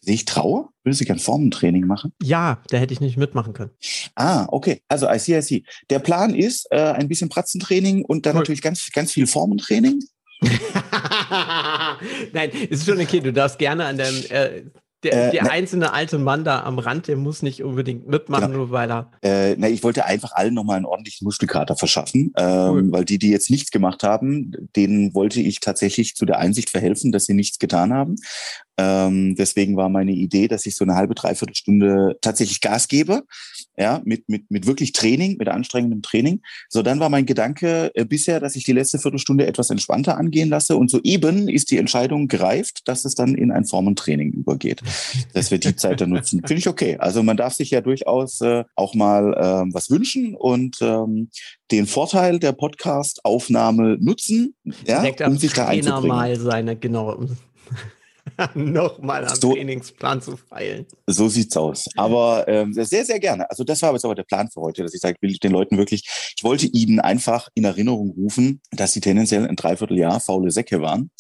sehe 0.02 0.16
ich 0.16 0.25
traue, 0.25 0.70
würde 0.84 0.96
sie 0.96 1.06
gern 1.06 1.20
Formentraining 1.20 1.86
machen. 1.86 2.12
Ja, 2.22 2.62
da 2.70 2.78
hätte 2.78 2.94
ich 2.94 3.02
nicht 3.02 3.18
mitmachen 3.18 3.54
können. 3.54 3.72
Ah, 4.16 4.48
okay. 4.50 4.82
Also 4.88 5.10
I 5.10 5.20
see, 5.20 5.38
I 5.38 5.42
see. 5.42 5.63
Der 5.90 6.00
Plan 6.00 6.36
ist 6.36 6.68
äh, 6.72 6.78
ein 6.80 7.08
bisschen 7.08 7.30
Pratzentraining 7.30 8.04
und 8.04 8.25
dann 8.25 8.36
Cool. 8.36 8.42
natürlich 8.42 8.62
ganz, 8.62 8.90
ganz 8.92 9.12
viel 9.12 9.28
Formentraining. 9.28 10.02
Nein, 12.34 12.50
ist 12.70 12.86
schon 12.86 13.00
okay. 13.00 13.20
Du 13.20 13.32
darfst 13.34 13.58
gerne 13.60 13.86
an 13.86 13.98
dem, 13.98 14.16
äh, 14.30 14.63
der, 15.04 15.28
Äh, 15.28 15.32
der 15.32 15.44
ne- 15.44 15.52
einzelne 15.52 15.92
alte 15.94 16.18
Mann 16.18 16.44
da 16.46 16.63
am 16.63 16.80
Rand, 16.80 17.08
der 17.10 17.18
muss 17.18 17.42
nicht 17.42 17.62
unbedingt 17.62 18.08
mitmachen, 18.08 18.46
Genau. 18.48 18.58
nur 18.60 18.72
weil 18.72 18.90
er. 18.90 19.12
Äh, 19.22 19.56
na, 19.58 19.68
ich 19.68 19.84
wollte 19.84 20.06
einfach 20.06 20.32
allen 20.34 20.54
nochmal 20.54 20.78
einen 20.78 20.86
ordentlichen 20.86 21.25
Muskelkater 21.25 21.75
verschaffen, 21.75 22.32
ähm, 22.38 22.70
Cool. 22.70 22.92
weil 22.94 23.06
die, 23.06 23.20
die 23.20 23.30
jetzt 23.30 23.50
nichts 23.50 23.70
gemacht 23.72 24.04
haben, 24.04 24.54
denen 24.78 25.13
wollte 25.13 25.42
ich 25.42 25.60
tatsächlich 25.60 26.16
zu 26.16 26.25
der 26.25 26.40
Einsicht 26.40 26.70
verhelfen, 26.70 27.12
dass 27.12 27.25
sie 27.25 27.34
nichts 27.34 27.60
getan 27.60 27.92
haben. 27.94 28.16
Ähm, 28.77 29.36
deswegen 29.36 29.75
war 29.75 29.89
meine 29.89 30.12
Idee, 30.12 30.48
dass 30.48 30.65
ich 30.65 30.75
so 30.75 30.84
eine 30.84 30.96
halbe, 30.96 31.15
dreiviertel 31.15 31.56
Stunde 31.56 32.18
tatsächlich 32.22 32.62
Gas 32.62 32.88
gebe, 32.88 33.24
ja, 33.77 34.01
mit, 34.03 34.30
mit, 34.30 34.50
mit 34.50 34.65
wirklich 34.65 34.94
Training, 34.94 35.38
mit 35.38 35.48
anstrengendem 35.48 36.01
Training. 36.01 36.42
So, 36.70 36.82
dann 36.82 37.00
war 37.00 37.10
mein 37.10 37.25
Gedanke 37.25 37.92
äh, 37.96 38.06
bisher, 38.06 38.39
dass 38.39 38.56
ich 38.56 38.63
die 38.63 38.72
letzte 38.72 39.00
Viertelstunde 39.00 39.46
etwas 39.46 39.70
entspannter 39.70 40.18
angehen 40.18 40.50
lasse 40.50 40.75
und 40.75 40.89
soeben 40.89 41.48
ist 41.48 41.72
die 41.72 41.77
Entscheidung 41.77 42.27
gereift, 42.27 42.82
dass 42.86 43.06
es 43.06 43.15
dann 43.15 43.36
in 43.36 43.51
ein 43.51 43.65
Formentraining 43.65 44.32
übergeht, 44.32 44.82
dass 45.34 45.51
wir 45.51 45.60
die 45.60 45.75
Zeit 45.75 46.01
dann 46.01 46.10
nutzen. 46.10 46.42
Finde 46.46 46.60
ich 46.60 46.68
okay. 46.68 46.98
Also 46.98 47.24
man 47.24 47.38
darf 47.38 47.53
sich 47.53 47.72
ja 47.72 47.82
durchaus 47.82 48.42
äh, 48.42 48.63
auch 48.75 48.96
mal 48.96 49.34
äh, 49.34 49.74
was 49.74 49.89
wünschen 49.89 50.36
und 50.36 50.77
ähm, 50.82 51.30
den 51.72 51.88
Vorteil 51.88 52.39
der 52.39 52.51
Podcast-Aufnahme 52.51 53.98
nutzen, 54.00 54.56
ja, 54.86 55.03
um 55.25 55.38
sich 55.38 55.53
da 55.53 55.68
einzubringen. 55.68 56.08
mal 56.08 56.36
seine, 56.39 56.75
genau, 56.75 57.25
nochmal 58.56 59.25
am 59.25 59.36
so, 59.36 59.53
Trainingsplan 59.53 60.22
zu 60.22 60.38
feilen. 60.38 60.86
So 61.08 61.27
sieht's 61.27 61.56
aus. 61.58 61.86
Aber 61.96 62.48
ähm, 62.48 62.74
sehr, 62.74 63.06
sehr 63.06 63.20
gerne. 63.20 63.50
Also 63.50 63.63
das 63.63 63.82
war 63.82 63.94
jetzt 63.94 64.06
aber 64.06 64.15
der 64.15 64.24
Plan 64.24 64.50
für 64.50 64.62
heute, 64.62 64.84
dass 64.84 64.94
ich 64.94 65.01
sage, 65.01 65.18
will 65.22 65.32
ich 65.32 65.39
den 65.39 65.51
Leuten 65.51 65.77
wirklich, 65.77 66.03
ich 66.36 66.44
wollte 66.44 66.68
ihnen 66.68 67.00
einfach 67.00 67.50
in 67.53 67.65
Erinnerung 67.65 68.12
rufen, 68.12 68.62
dass 68.72 68.94
sie 68.94 69.01
tendenziell 69.01 69.48
ein 69.48 69.56
Dreivierteljahr 69.56 70.20
faule 70.20 70.51
Säcke 70.51 70.82
waren 70.82 71.12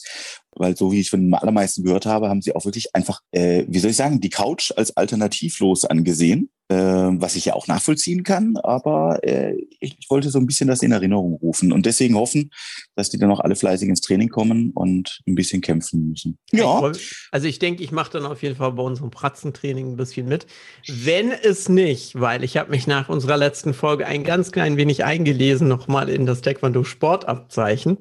weil 0.55 0.75
so 0.77 0.91
wie 0.91 0.99
ich 0.99 1.09
von 1.09 1.21
den 1.21 1.33
allermeisten 1.33 1.83
gehört 1.83 2.05
habe, 2.05 2.29
haben 2.29 2.41
sie 2.41 2.55
auch 2.55 2.65
wirklich 2.65 2.95
einfach, 2.95 3.21
äh, 3.31 3.65
wie 3.67 3.79
soll 3.79 3.91
ich 3.91 3.97
sagen, 3.97 4.19
die 4.19 4.29
Couch 4.29 4.71
als 4.75 4.95
alternativlos 4.95 5.85
angesehen, 5.85 6.49
äh, 6.69 6.75
was 6.75 7.35
ich 7.35 7.45
ja 7.45 7.53
auch 7.53 7.67
nachvollziehen 7.67 8.23
kann, 8.23 8.57
aber 8.57 9.19
äh, 9.23 9.55
ich, 9.79 9.97
ich, 9.99 10.09
wollte 10.09 10.29
so 10.29 10.39
ein 10.39 10.45
bisschen 10.45 10.67
das 10.67 10.81
in 10.81 10.91
Erinnerung 10.91 11.33
rufen 11.33 11.71
und 11.71 11.85
deswegen 11.85 12.15
hoffen, 12.15 12.51
dass 12.95 13.09
die 13.09 13.17
dann 13.17 13.31
auch 13.31 13.39
alle 13.39 13.55
fleißig 13.55 13.89
ins 13.89 14.01
Training 14.01 14.29
kommen 14.29 14.71
und 14.71 15.21
ein 15.27 15.35
bisschen 15.35 15.61
kämpfen 15.61 16.07
müssen. 16.07 16.37
Ja. 16.51 16.91
Also 17.31 17.47
ich 17.47 17.59
denke, 17.59 17.83
ich 17.83 17.91
mache 17.91 18.11
dann 18.11 18.25
auf 18.25 18.41
jeden 18.43 18.55
Fall 18.55 18.71
bei 18.73 18.83
unserem 18.83 19.11
Pratzentraining 19.11 19.91
ein 19.91 19.97
bisschen 19.97 20.27
mit. 20.27 20.45
Wenn 20.87 21.31
es 21.31 21.69
nicht, 21.69 22.19
weil 22.19 22.43
ich 22.43 22.57
habe 22.57 22.71
mich 22.71 22.87
nach 22.87 23.09
unserer 23.09 23.37
letzten 23.37 23.73
Folge 23.73 24.05
ein 24.05 24.23
ganz 24.23 24.51
klein 24.51 24.77
wenig 24.77 25.03
eingelesen, 25.03 25.67
nochmal 25.67 26.09
in 26.09 26.25
das 26.25 26.41
Taekwondo 26.41 26.83
Sportabzeichen 26.83 27.97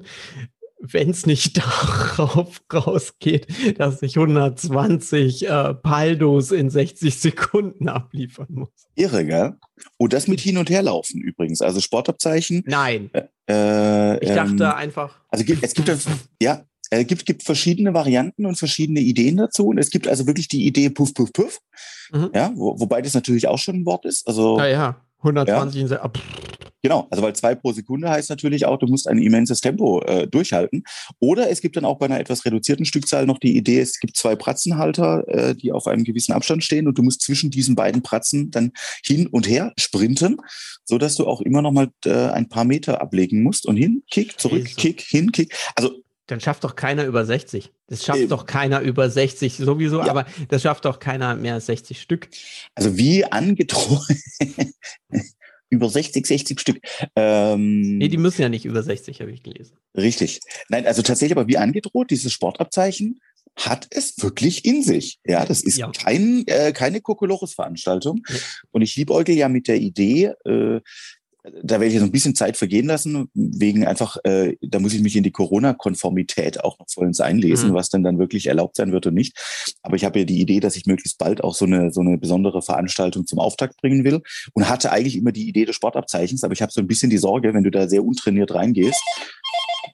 wenn 0.91 1.09
es 1.09 1.25
nicht 1.25 1.57
darauf 2.17 2.61
rausgeht, 2.71 3.47
dass 3.79 4.01
ich 4.01 4.17
120 4.17 5.47
äh, 5.47 5.73
Paldos 5.75 6.51
in 6.51 6.69
60 6.69 7.17
Sekunden 7.17 7.87
abliefern 7.87 8.47
muss. 8.49 8.69
Irre, 8.95 9.25
gell? 9.25 9.55
Oh, 9.97 10.07
das 10.07 10.27
mit 10.27 10.41
Hin- 10.41 10.57
und 10.57 10.69
Herlaufen 10.69 11.21
übrigens. 11.21 11.61
Also 11.61 11.79
Sportabzeichen. 11.79 12.63
Nein. 12.65 13.09
Äh, 13.49 14.23
ich 14.23 14.29
dachte 14.29 14.63
ähm, 14.63 14.71
einfach. 14.71 15.19
Also 15.29 15.45
es 15.61 15.73
gibt 15.73 15.89
ja, 16.41 16.65
es 16.89 16.99
äh, 16.99 17.05
gibt, 17.05 17.25
gibt 17.25 17.43
verschiedene 17.43 17.93
Varianten 17.93 18.45
und 18.45 18.57
verschiedene 18.57 18.99
Ideen 18.99 19.37
dazu. 19.37 19.67
Und 19.67 19.77
es 19.77 19.89
gibt 19.89 20.07
also 20.07 20.27
wirklich 20.27 20.47
die 20.47 20.65
Idee 20.65 20.89
Puff, 20.89 21.13
Puff, 21.13 21.31
Puff. 21.33 21.59
Mhm. 22.11 22.29
Ja, 22.35 22.51
wo, 22.55 22.79
wobei 22.79 23.01
das 23.01 23.13
natürlich 23.13 23.47
auch 23.47 23.57
schon 23.57 23.77
ein 23.77 23.85
Wort 23.85 24.05
ist. 24.05 24.27
Also, 24.27 24.59
ja, 24.59 24.67
ja. 24.67 25.01
120 25.19 25.89
ja. 25.89 26.11
Genau, 26.83 27.07
also 27.09 27.23
weil 27.23 27.33
zwei 27.33 27.55
pro 27.55 27.71
Sekunde 27.71 28.09
heißt 28.09 28.29
natürlich 28.29 28.65
auch, 28.65 28.77
du 28.77 28.87
musst 28.87 29.07
ein 29.07 29.17
immenses 29.17 29.61
Tempo 29.61 30.01
äh, 30.01 30.27
durchhalten. 30.27 30.83
Oder 31.19 31.49
es 31.49 31.61
gibt 31.61 31.77
dann 31.77 31.85
auch 31.85 31.97
bei 31.97 32.07
einer 32.07 32.19
etwas 32.19 32.43
reduzierten 32.43 32.85
Stückzahl 32.85 33.25
noch 33.25 33.39
die 33.39 33.55
Idee, 33.55 33.79
es 33.79 34.01
gibt 34.01 34.17
zwei 34.17 34.35
Pratzenhalter, 34.35 35.25
äh, 35.29 35.55
die 35.55 35.71
auf 35.71 35.87
einem 35.87 36.03
gewissen 36.03 36.33
Abstand 36.33 36.61
stehen 36.61 36.89
und 36.89 36.97
du 36.97 37.01
musst 37.01 37.21
zwischen 37.21 37.51
diesen 37.51 37.75
beiden 37.75 38.03
Pratzen 38.03 38.51
dann 38.51 38.73
hin 39.01 39.27
und 39.27 39.47
her 39.47 39.71
sprinten, 39.79 40.37
so 40.83 40.97
dass 40.97 41.15
du 41.15 41.25
auch 41.25 41.39
immer 41.39 41.61
noch 41.61 41.71
mal 41.71 41.89
äh, 42.03 42.11
ein 42.11 42.49
paar 42.49 42.65
Meter 42.65 42.99
ablegen 43.01 43.43
musst 43.43 43.65
und 43.65 43.77
hin, 43.77 44.03
Kick, 44.11 44.37
zurück, 44.37 44.63
Jesus. 44.63 44.75
Kick, 44.75 44.99
hin, 44.99 45.31
Kick. 45.31 45.55
Also 45.75 46.03
dann 46.27 46.41
schafft 46.41 46.65
doch 46.65 46.75
keiner 46.75 47.05
über 47.05 47.25
60. 47.25 47.71
Das 47.87 48.03
schafft 48.03 48.19
äh, 48.19 48.27
doch 48.27 48.45
keiner 48.45 48.81
über 48.81 49.09
60 49.09 49.55
sowieso, 49.55 49.99
ja. 49.99 50.09
aber 50.09 50.25
das 50.49 50.61
schafft 50.61 50.83
doch 50.83 50.99
keiner 50.99 51.35
mehr 51.35 51.53
als 51.55 51.67
60 51.67 52.01
Stück. 52.01 52.27
Also 52.75 52.97
wie 52.97 53.23
angedroht, 53.23 54.07
über 55.73 55.89
60, 55.89 56.25
60 56.25 56.59
Stück. 56.59 56.79
Ähm, 57.15 57.97
nee, 57.97 58.07
die 58.07 58.17
müssen 58.17 58.43
ja 58.43 58.49
nicht 58.49 58.65
über 58.65 58.83
60, 58.83 59.19
habe 59.21 59.31
ich 59.31 59.41
gelesen. 59.41 59.75
Richtig. 59.97 60.39
Nein, 60.69 60.85
also 60.85 61.01
tatsächlich 61.01 61.35
aber 61.35 61.47
wie 61.47 61.57
angedroht, 61.57 62.11
dieses 62.11 62.31
Sportabzeichen 62.31 63.19
hat 63.55 63.87
es 63.89 64.21
wirklich 64.21 64.65
in 64.65 64.83
sich. 64.83 65.19
Ja, 65.25 65.45
das 65.45 65.61
ist 65.61 65.77
ja. 65.77 65.91
kein, 65.91 66.43
äh, 66.47 66.73
keine 66.73 67.01
Kokolores-Veranstaltung. 67.01 68.21
Ja. 68.29 68.35
Und 68.71 68.83
ich 68.83 68.95
liebäugel 68.95 69.35
ja 69.35 69.49
mit 69.49 69.67
der 69.67 69.77
Idee, 69.77 70.33
äh, 70.45 70.79
da 71.43 71.79
werde 71.79 71.93
ich 71.93 71.99
so 71.99 72.05
ein 72.05 72.11
bisschen 72.11 72.35
Zeit 72.35 72.55
vergehen 72.55 72.85
lassen, 72.85 73.29
wegen 73.33 73.85
einfach, 73.85 74.17
äh, 74.23 74.55
da 74.61 74.79
muss 74.79 74.93
ich 74.93 75.01
mich 75.01 75.15
in 75.17 75.23
die 75.23 75.31
Corona-Konformität 75.31 76.63
auch 76.63 76.79
noch 76.79 76.89
vollends 76.89 77.19
einlesen, 77.19 77.71
mhm. 77.71 77.73
was 77.73 77.89
denn 77.89 78.03
dann 78.03 78.17
wirklich 78.17 78.47
erlaubt 78.47 78.77
sein 78.77 78.93
wird 78.93 79.07
und 79.07 79.13
nicht. 79.13 79.37
Aber 79.81 79.95
ich 79.97 80.05
habe 80.05 80.19
ja 80.19 80.25
die 80.25 80.39
Idee, 80.39 80.61
dass 80.61 80.77
ich 80.77 80.85
möglichst 80.85 81.17
bald 81.17 81.43
auch 81.43 81.53
so 81.53 81.65
eine, 81.65 81.91
so 81.91 81.99
eine 81.99 82.17
besondere 82.17 82.61
Veranstaltung 82.61 83.27
zum 83.27 83.39
Auftakt 83.39 83.77
bringen 83.81 84.05
will 84.05 84.21
und 84.53 84.69
hatte 84.69 84.91
eigentlich 84.91 85.17
immer 85.17 85.33
die 85.33 85.47
Idee 85.49 85.65
des 85.65 85.75
Sportabzeichens, 85.75 86.43
aber 86.43 86.53
ich 86.53 86.61
habe 86.61 86.71
so 86.71 86.79
ein 86.79 86.87
bisschen 86.87 87.09
die 87.09 87.17
Sorge, 87.17 87.53
wenn 87.53 87.63
du 87.63 87.71
da 87.71 87.89
sehr 87.89 88.05
untrainiert 88.05 88.53
reingehst, 88.53 89.01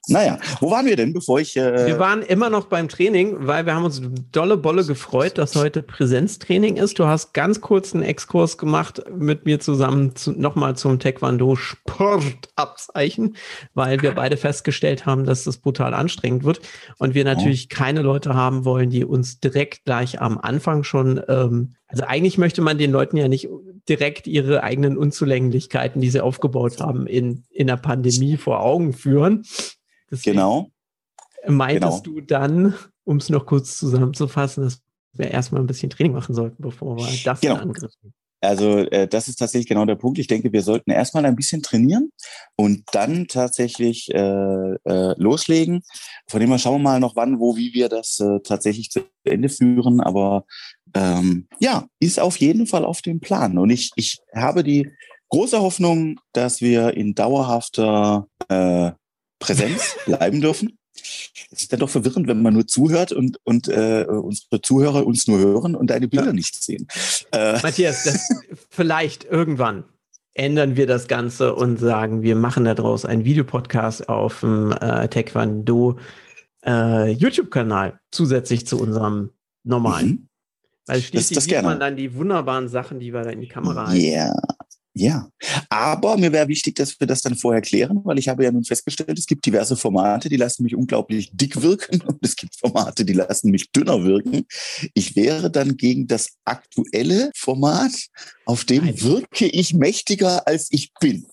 naja, 0.09 0.39
wo 0.59 0.71
waren 0.71 0.85
wir 0.85 0.95
denn, 0.95 1.13
bevor 1.13 1.39
ich. 1.39 1.55
Äh 1.55 1.87
wir 1.87 1.99
waren 1.99 2.21
immer 2.21 2.49
noch 2.49 2.65
beim 2.65 2.89
Training, 2.89 3.35
weil 3.39 3.65
wir 3.65 3.75
haben 3.75 3.85
uns 3.85 4.01
dolle 4.31 4.57
Bolle 4.57 4.85
gefreut, 4.85 5.37
dass 5.37 5.55
heute 5.55 5.81
Präsenztraining 5.83 6.77
ist. 6.77 6.99
Du 6.99 7.05
hast 7.05 7.33
ganz 7.33 7.61
kurz 7.61 7.93
einen 7.93 8.03
Exkurs 8.03 8.57
gemacht 8.57 9.03
mit 9.15 9.45
mir 9.45 9.59
zusammen 9.59 10.15
zu, 10.15 10.31
nochmal 10.31 10.75
zum 10.75 10.99
Taekwondo 10.99 11.55
Sportabzeichen, 11.55 13.35
weil 13.73 14.01
wir 14.01 14.11
beide 14.11 14.37
festgestellt 14.37 15.05
haben, 15.05 15.25
dass 15.25 15.43
das 15.43 15.57
brutal 15.57 15.93
anstrengend 15.93 16.43
wird 16.43 16.61
und 16.97 17.13
wir 17.13 17.23
natürlich 17.23 17.69
oh. 17.71 17.75
keine 17.75 18.01
Leute 18.01 18.33
haben 18.33 18.65
wollen, 18.65 18.89
die 18.89 19.05
uns 19.05 19.39
direkt 19.39 19.85
gleich 19.85 20.21
am 20.21 20.37
Anfang 20.37 20.83
schon. 20.83 21.21
Ähm, 21.27 21.75
also 21.87 22.03
eigentlich 22.03 22.37
möchte 22.37 22.61
man 22.61 22.77
den 22.77 22.91
Leuten 22.91 23.17
ja 23.17 23.27
nicht 23.27 23.49
direkt 23.87 24.27
ihre 24.27 24.63
eigenen 24.63 24.97
Unzulänglichkeiten, 24.97 26.01
die 26.01 26.09
sie 26.09 26.21
aufgebaut 26.21 26.79
haben, 26.79 27.07
in, 27.07 27.43
in 27.49 27.67
der 27.67 27.77
Pandemie 27.77 28.37
vor 28.37 28.61
Augen 28.61 28.93
führen. 28.93 29.43
Deswegen 30.11 30.37
genau. 30.37 30.69
Meintest 31.47 32.03
genau. 32.03 32.15
du 32.15 32.21
dann, 32.21 32.75
um 33.03 33.17
es 33.17 33.29
noch 33.29 33.45
kurz 33.45 33.77
zusammenzufassen, 33.77 34.63
dass 34.63 34.81
wir 35.13 35.31
erstmal 35.31 35.61
ein 35.61 35.67
bisschen 35.67 35.89
Training 35.89 36.13
machen 36.13 36.35
sollten, 36.35 36.61
bevor 36.61 36.97
wir 36.97 37.07
das 37.23 37.41
genau. 37.41 37.55
angriffen? 37.55 38.13
Also 38.41 38.77
äh, 38.77 39.07
das 39.07 39.27
ist 39.27 39.35
tatsächlich 39.35 39.67
genau 39.67 39.85
der 39.85 39.95
Punkt. 39.95 40.17
Ich 40.17 40.27
denke, 40.27 40.53
wir 40.53 40.61
sollten 40.61 40.91
erstmal 40.91 41.25
ein 41.25 41.35
bisschen 41.35 41.61
trainieren 41.61 42.11
und 42.55 42.83
dann 42.93 43.27
tatsächlich 43.27 44.13
äh, 44.13 44.17
äh, 44.17 45.13
loslegen. 45.17 45.81
Von 46.27 46.39
dem 46.39 46.49
her 46.49 46.57
schauen 46.57 46.81
wir 46.81 46.91
mal 46.91 46.99
noch 46.99 47.15
wann, 47.15 47.39
wo, 47.39 47.57
wie 47.57 47.73
wir 47.73 47.89
das 47.89 48.19
äh, 48.19 48.39
tatsächlich 48.41 48.91
zu 48.91 49.01
Ende 49.25 49.49
führen. 49.49 49.99
Aber 49.99 50.45
ähm, 50.93 51.47
ja, 51.59 51.87
ist 51.99 52.19
auf 52.19 52.37
jeden 52.37 52.65
Fall 52.65 52.85
auf 52.85 53.01
dem 53.01 53.19
Plan. 53.19 53.57
Und 53.57 53.71
ich, 53.71 53.91
ich 53.95 54.19
habe 54.33 54.63
die 54.63 54.89
große 55.29 55.59
Hoffnung, 55.59 56.19
dass 56.31 56.61
wir 56.61 56.95
in 56.95 57.15
dauerhafter 57.15 58.27
äh, 58.47 58.91
Präsenz 59.39 59.95
bleiben 60.05 60.41
dürfen. 60.41 60.77
Es 61.51 61.61
ist 61.61 61.73
dann 61.73 61.79
doch 61.79 61.89
verwirrend, 61.89 62.27
wenn 62.27 62.41
man 62.41 62.53
nur 62.53 62.67
zuhört 62.67 63.11
und, 63.11 63.39
und 63.43 63.67
äh, 63.69 64.05
unsere 64.07 64.61
Zuhörer 64.61 65.05
uns 65.05 65.27
nur 65.27 65.39
hören 65.39 65.75
und 65.75 65.89
deine 65.89 66.07
Bilder 66.07 66.33
nicht 66.33 66.61
sehen. 66.61 66.87
Äh. 67.31 67.59
Matthias, 67.61 68.03
das, 68.03 68.29
vielleicht 68.69 69.23
irgendwann 69.23 69.85
ändern 70.33 70.77
wir 70.77 70.87
das 70.87 71.07
Ganze 71.07 71.55
und 71.55 71.77
sagen, 71.79 72.21
wir 72.21 72.35
machen 72.35 72.65
daraus 72.65 73.05
einen 73.05 73.25
Videopodcast 73.25 74.09
auf 74.09 74.41
dem 74.41 74.71
äh, 74.71 75.07
Taekwondo 75.07 75.97
äh, 76.65 77.11
YouTube-Kanal 77.11 77.99
zusätzlich 78.11 78.65
zu 78.67 78.79
unserem 78.79 79.31
normalen. 79.63 80.07
Mhm. 80.07 80.27
Weil 80.85 81.01
schließlich 81.01 81.35
das, 81.35 81.45
das 81.45 81.55
sieht 81.55 81.63
man 81.63 81.79
dann 81.79 81.95
die 81.95 82.15
wunderbaren 82.15 82.67
Sachen, 82.67 82.99
die 82.99 83.13
wir 83.13 83.21
da 83.21 83.29
in 83.29 83.41
die 83.41 83.47
Kamera 83.47 83.87
halten. 83.87 84.03
Ja, 84.03 84.33
ja, 84.99 85.29
aber 85.69 86.17
mir 86.17 86.33
wäre 86.33 86.49
wichtig, 86.49 86.75
dass 86.75 86.99
wir 86.99 87.07
das 87.07 87.21
dann 87.21 87.35
vorher 87.35 87.61
klären, 87.61 88.01
weil 88.03 88.19
ich 88.19 88.27
habe 88.27 88.43
ja 88.43 88.51
nun 88.51 88.65
festgestellt, 88.65 89.17
es 89.17 89.27
gibt 89.27 89.45
diverse 89.45 89.77
Formate, 89.77 90.27
die 90.27 90.35
lassen 90.35 90.63
mich 90.63 90.75
unglaublich 90.75 91.31
dick 91.31 91.61
wirken 91.61 92.01
und 92.05 92.17
es 92.21 92.35
gibt 92.35 92.55
Formate, 92.55 93.05
die 93.05 93.13
lassen 93.13 93.49
mich 93.49 93.71
dünner 93.71 94.03
wirken. 94.03 94.45
Ich 94.93 95.15
wäre 95.15 95.49
dann 95.49 95.77
gegen 95.77 96.07
das 96.07 96.37
aktuelle 96.43 97.31
Format, 97.33 97.91
auf 98.45 98.65
dem 98.65 98.83
Nein. 98.85 99.01
wirke 99.01 99.45
ich 99.45 99.73
mächtiger, 99.73 100.45
als 100.47 100.67
ich 100.69 100.91
bin. 100.99 101.25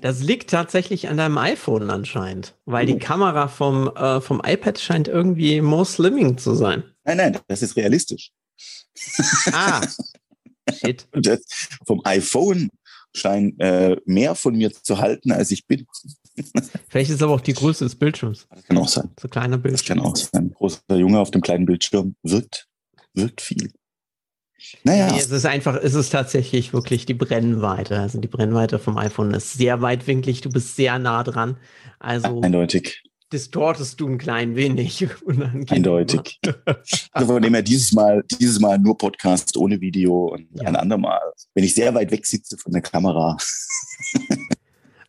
Das 0.00 0.20
liegt 0.20 0.50
tatsächlich 0.50 1.08
an 1.08 1.16
deinem 1.16 1.38
iPhone 1.38 1.90
anscheinend, 1.90 2.56
weil 2.64 2.86
die. 2.86 2.98
Kamera 2.98 3.48
vom, 3.48 3.88
äh, 3.88 4.20
vom 4.20 4.42
iPad 4.44 4.78
scheint 4.78 5.08
irgendwie 5.08 5.60
more 5.60 5.84
slimming 5.86 6.38
zu 6.38 6.54
sein. 6.54 6.82
Nein, 7.04 7.16
nein, 7.16 7.38
das 7.46 7.62
ist 7.62 7.76
realistisch. 7.76 8.30
Ah, 9.52 9.80
Shit. 10.72 11.08
Das 11.12 11.40
vom 11.86 12.00
iPhone 12.04 12.70
scheinen 13.14 13.58
äh, 13.58 13.96
mehr 14.04 14.34
von 14.34 14.56
mir 14.56 14.72
zu 14.72 14.98
halten, 14.98 15.32
als 15.32 15.50
ich 15.50 15.66
bin. 15.66 15.86
Vielleicht 16.88 17.10
ist 17.10 17.22
aber 17.22 17.32
auch 17.32 17.40
die 17.40 17.54
Größe 17.54 17.84
des 17.84 17.96
Bildschirms. 17.96 18.46
Das 18.50 18.64
kann 18.64 18.78
auch 18.78 18.88
sein. 18.88 19.10
So 19.20 19.28
kleiner 19.28 19.58
Bildschirm. 19.58 19.98
Das 19.98 20.04
kann 20.04 20.12
auch 20.12 20.16
sein. 20.16 20.44
Ein 20.44 20.54
großer 20.54 20.96
Junge 20.96 21.18
auf 21.18 21.30
dem 21.30 21.40
kleinen 21.40 21.66
Bildschirm 21.66 22.14
wirkt, 22.22 22.68
wirkt 23.14 23.40
viel. 23.40 23.72
Naja. 24.84 25.10
Nee, 25.10 25.18
es 25.18 25.30
ist 25.30 25.46
einfach, 25.46 25.76
es 25.76 25.94
ist 25.94 26.10
tatsächlich 26.10 26.72
wirklich 26.72 27.06
die 27.06 27.14
Brennweite. 27.14 27.98
Also 27.98 28.20
die 28.20 28.28
Brennweite 28.28 28.78
vom 28.78 28.98
iPhone 28.98 29.32
ist 29.32 29.54
sehr 29.54 29.80
weitwinklig, 29.80 30.42
du 30.42 30.50
bist 30.50 30.76
sehr 30.76 30.98
nah 30.98 31.22
dran. 31.22 31.56
Also 31.98 32.40
eindeutig. 32.42 33.02
Distortest 33.32 34.00
du 34.00 34.08
ein 34.08 34.18
klein 34.18 34.56
wenig. 34.56 35.06
Eindeutig. 35.68 36.40
also 37.12 37.32
von 37.32 37.42
dem 37.42 37.54
her 37.54 37.62
dieses 37.62 37.92
Mal, 37.92 38.24
dieses 38.38 38.60
Mal 38.60 38.78
nur 38.78 38.96
Podcast 38.96 39.56
ohne 39.56 39.80
Video 39.80 40.26
und 40.28 40.48
ja. 40.54 40.64
ein 40.64 40.76
andermal, 40.76 41.20
wenn 41.54 41.64
ich 41.64 41.74
sehr 41.74 41.94
weit 41.94 42.10
weg 42.10 42.26
sitze 42.26 42.58
von 42.58 42.72
der 42.72 42.82
Kamera. 42.82 43.36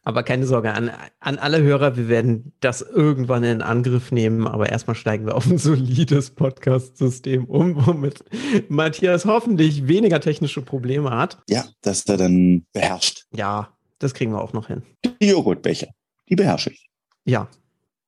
Aber 0.03 0.23
keine 0.23 0.47
Sorge 0.47 0.73
an, 0.73 0.89
an 1.19 1.37
alle 1.37 1.61
Hörer, 1.61 1.95
wir 1.95 2.07
werden 2.09 2.53
das 2.59 2.81
irgendwann 2.81 3.43
in 3.43 3.61
Angriff 3.61 4.11
nehmen. 4.11 4.47
Aber 4.47 4.69
erstmal 4.69 4.95
steigen 4.95 5.27
wir 5.27 5.35
auf 5.35 5.45
ein 5.45 5.59
solides 5.59 6.31
Podcast-System 6.31 7.45
um, 7.45 7.85
womit 7.85 8.23
Matthias 8.67 9.25
hoffentlich 9.25 9.87
weniger 9.87 10.19
technische 10.19 10.63
Probleme 10.63 11.11
hat. 11.11 11.37
Ja, 11.47 11.65
dass 11.81 12.05
er 12.05 12.17
dann 12.17 12.65
beherrscht. 12.73 13.25
Ja, 13.35 13.77
das 13.99 14.15
kriegen 14.15 14.31
wir 14.31 14.41
auch 14.41 14.53
noch 14.53 14.67
hin. 14.67 14.81
Die 15.21 15.27
Joghurtbecher, 15.27 15.89
die 16.27 16.35
beherrsche 16.35 16.71
ich. 16.71 16.89
Ja, 17.23 17.47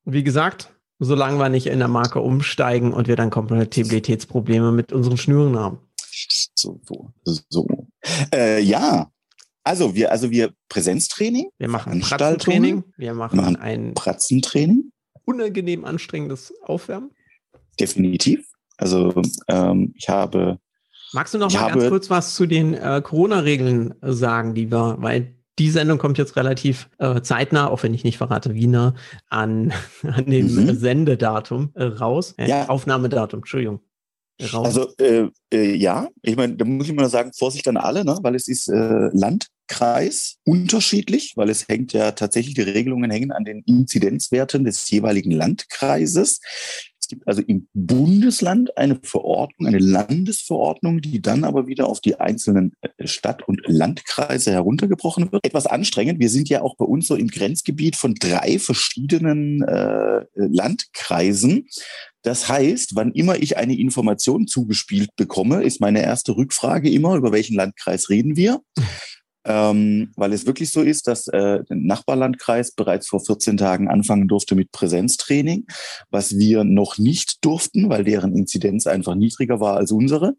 wie 0.04 0.24
gesagt, 0.24 0.72
solange 0.98 1.38
wir 1.38 1.48
nicht 1.48 1.66
in 1.66 1.78
der 1.78 1.88
Marke 1.88 2.20
umsteigen 2.20 2.92
und 2.92 3.08
wir 3.08 3.16
dann 3.16 3.30
Kompatibilitätsprobleme 3.30 4.72
mit 4.72 4.92
unseren 4.92 5.16
Schnüren 5.16 5.58
haben. 5.58 5.78
So, 6.54 6.80
so, 6.84 7.12
so. 7.48 7.66
Äh, 8.32 8.60
ja, 8.60 9.10
also 9.64 9.94
wir, 9.94 10.12
also 10.12 10.30
wir 10.30 10.52
Präsenztraining. 10.68 11.48
Wir 11.58 11.68
machen 11.68 12.00
Pratzentraining. 12.00 12.84
Wir 12.96 13.14
machen, 13.14 13.36
machen 13.36 13.56
ein 13.56 13.94
Pratzentraining. 13.94 14.92
Unangenehm 15.24 15.84
anstrengendes 15.84 16.52
Aufwärmen. 16.62 17.10
Definitiv. 17.80 18.46
Also 18.76 19.22
ähm, 19.48 19.94
ich 19.96 20.08
habe. 20.08 20.58
Magst 21.12 21.32
du 21.32 21.38
noch 21.38 21.52
mal 21.52 21.72
ganz 21.72 21.88
kurz 21.88 22.10
was 22.10 22.34
zu 22.34 22.46
den 22.46 22.74
äh, 22.74 23.00
Corona-Regeln 23.02 23.94
sagen, 24.02 24.54
die 24.54 24.70
wir, 24.70 24.96
weil 24.98 25.33
die 25.58 25.70
Sendung 25.70 25.98
kommt 25.98 26.18
jetzt 26.18 26.36
relativ 26.36 26.88
äh, 26.98 27.20
zeitnah, 27.22 27.68
auch 27.68 27.82
wenn 27.82 27.94
ich 27.94 28.04
nicht 28.04 28.18
verrate, 28.18 28.54
wie 28.54 28.66
nah, 28.66 28.94
an, 29.28 29.72
an 30.02 30.26
dem 30.26 30.54
mhm. 30.54 30.76
Sendedatum 30.76 31.70
äh, 31.74 31.84
raus. 31.84 32.34
Äh, 32.38 32.48
ja. 32.48 32.68
Aufnahmedatum, 32.68 33.40
Entschuldigung. 33.40 33.80
Raus. 34.52 34.66
Also 34.66 34.96
äh, 34.98 35.28
äh, 35.52 35.76
ja, 35.76 36.08
ich 36.22 36.36
meine, 36.36 36.56
da 36.56 36.64
muss 36.64 36.88
ich 36.88 36.94
mal 36.94 37.08
sagen, 37.08 37.32
Vorsicht 37.32 37.68
an 37.68 37.76
alle, 37.76 38.04
ne? 38.04 38.18
weil 38.22 38.34
es 38.34 38.48
ist 38.48 38.68
äh, 38.68 39.08
Landkreis 39.12 40.38
unterschiedlich, 40.44 41.34
weil 41.36 41.50
es 41.50 41.68
hängt 41.68 41.92
ja 41.92 42.10
tatsächlich, 42.10 42.54
die 42.54 42.62
Regelungen 42.62 43.12
hängen 43.12 43.30
an 43.30 43.44
den 43.44 43.62
Inzidenzwerten 43.62 44.64
des 44.64 44.90
jeweiligen 44.90 45.30
Landkreises. 45.30 46.40
Gibt 47.14 47.28
also 47.28 47.42
im 47.42 47.68
Bundesland 47.74 48.76
eine 48.76 48.98
Verordnung, 49.02 49.68
eine 49.68 49.78
Landesverordnung, 49.78 51.00
die 51.00 51.22
dann 51.22 51.44
aber 51.44 51.66
wieder 51.66 51.86
auf 51.86 52.00
die 52.00 52.18
einzelnen 52.18 52.72
äh, 52.80 53.06
Stadt- 53.06 53.46
und 53.46 53.60
Landkreise 53.66 54.50
heruntergebrochen 54.50 55.30
wird. 55.30 55.46
Etwas 55.46 55.66
anstrengend. 55.66 56.18
Wir 56.18 56.28
sind 56.28 56.48
ja 56.48 56.62
auch 56.62 56.76
bei 56.76 56.84
uns 56.84 57.06
so 57.06 57.14
im 57.14 57.28
Grenzgebiet 57.28 57.96
von 57.96 58.14
drei 58.14 58.58
verschiedenen 58.58 59.62
äh, 59.62 60.24
Landkreisen. 60.34 61.68
Das 62.22 62.48
heißt, 62.48 62.96
wann 62.96 63.12
immer 63.12 63.36
ich 63.36 63.56
eine 63.58 63.78
Information 63.78 64.46
zugespielt 64.46 65.10
bekomme, 65.14 65.62
ist 65.62 65.80
meine 65.80 66.02
erste 66.02 66.36
Rückfrage 66.36 66.90
immer, 66.90 67.16
über 67.16 67.32
welchen 67.32 67.54
Landkreis 67.54 68.08
reden 68.08 68.36
wir? 68.36 68.60
Ähm, 69.44 70.10
weil 70.16 70.32
es 70.32 70.46
wirklich 70.46 70.70
so 70.72 70.82
ist, 70.82 71.06
dass 71.06 71.28
äh, 71.28 71.62
der 71.64 71.76
Nachbarlandkreis 71.76 72.72
bereits 72.72 73.08
vor 73.08 73.20
14 73.20 73.56
Tagen 73.56 73.88
anfangen 73.88 74.28
durfte 74.28 74.54
mit 74.54 74.72
Präsenztraining, 74.72 75.66
was 76.10 76.38
wir 76.38 76.64
noch 76.64 76.98
nicht 76.98 77.44
durften, 77.44 77.88
weil 77.88 78.04
deren 78.04 78.34
Inzidenz 78.34 78.86
einfach 78.86 79.14
niedriger 79.14 79.60
war 79.60 79.76
als 79.76 79.92
unsere. 79.92 80.34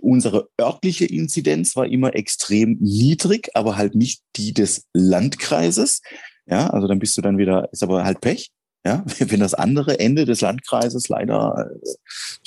Unsere 0.00 0.48
örtliche 0.60 1.04
Inzidenz 1.04 1.76
war 1.76 1.86
immer 1.86 2.14
extrem 2.14 2.78
niedrig, 2.80 3.50
aber 3.54 3.76
halt 3.76 3.94
nicht 3.94 4.22
die 4.36 4.52
des 4.52 4.86
Landkreises. 4.94 6.00
Ja, 6.46 6.68
also 6.68 6.88
dann 6.88 6.98
bist 6.98 7.16
du 7.16 7.20
dann 7.20 7.36
wieder, 7.36 7.68
ist 7.72 7.82
aber 7.82 8.04
halt 8.04 8.20
Pech. 8.20 8.50
Ja, 8.88 9.04
wenn 9.18 9.40
das 9.40 9.52
andere 9.52 10.00
Ende 10.00 10.24
des 10.24 10.40
Landkreises 10.40 11.10
leider 11.10 11.70
äh, 11.70 11.88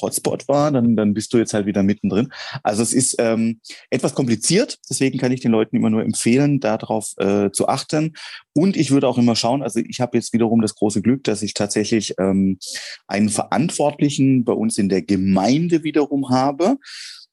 Hotspot 0.02 0.48
war, 0.48 0.72
dann, 0.72 0.96
dann 0.96 1.14
bist 1.14 1.32
du 1.34 1.38
jetzt 1.38 1.54
halt 1.54 1.68
wieder 1.68 1.84
mittendrin. 1.84 2.34
Also 2.64 2.82
es 2.82 2.94
ist 2.94 3.18
ähm, 3.20 3.60
etwas 3.92 4.16
kompliziert, 4.16 4.80
deswegen 4.90 5.20
kann 5.20 5.32
ich 5.32 5.42
den 5.42 5.52
Leuten 5.52 5.76
immer 5.76 5.92
nur 5.92 6.02
empfehlen, 6.02 6.60
darauf 6.60 7.14
äh, 7.18 7.52
zu 7.52 7.68
achten. 7.68 8.16
Und 8.54 8.76
ich 8.76 8.90
würde 8.90 9.08
auch 9.08 9.20
immer 9.20 9.36
schauen, 9.36 9.62
also 9.62 9.82
ich 9.88 10.02
habe 10.02 10.18
jetzt 10.18 10.34
wiederum 10.34 10.64
das 10.64 10.74
große 10.74 11.04
Glück, 11.04 11.24
dass 11.26 11.44
ich 11.44 11.54
tatsächlich 11.54 12.16
ähm, 12.18 12.58
einen 13.06 13.30
Verantwortlichen 13.30 14.44
bei 14.44 14.54
uns 14.54 14.80
in 14.80 14.90
der 14.90 15.04
Gemeinde 15.04 15.84
wiederum 15.84 16.30
habe 16.30 16.78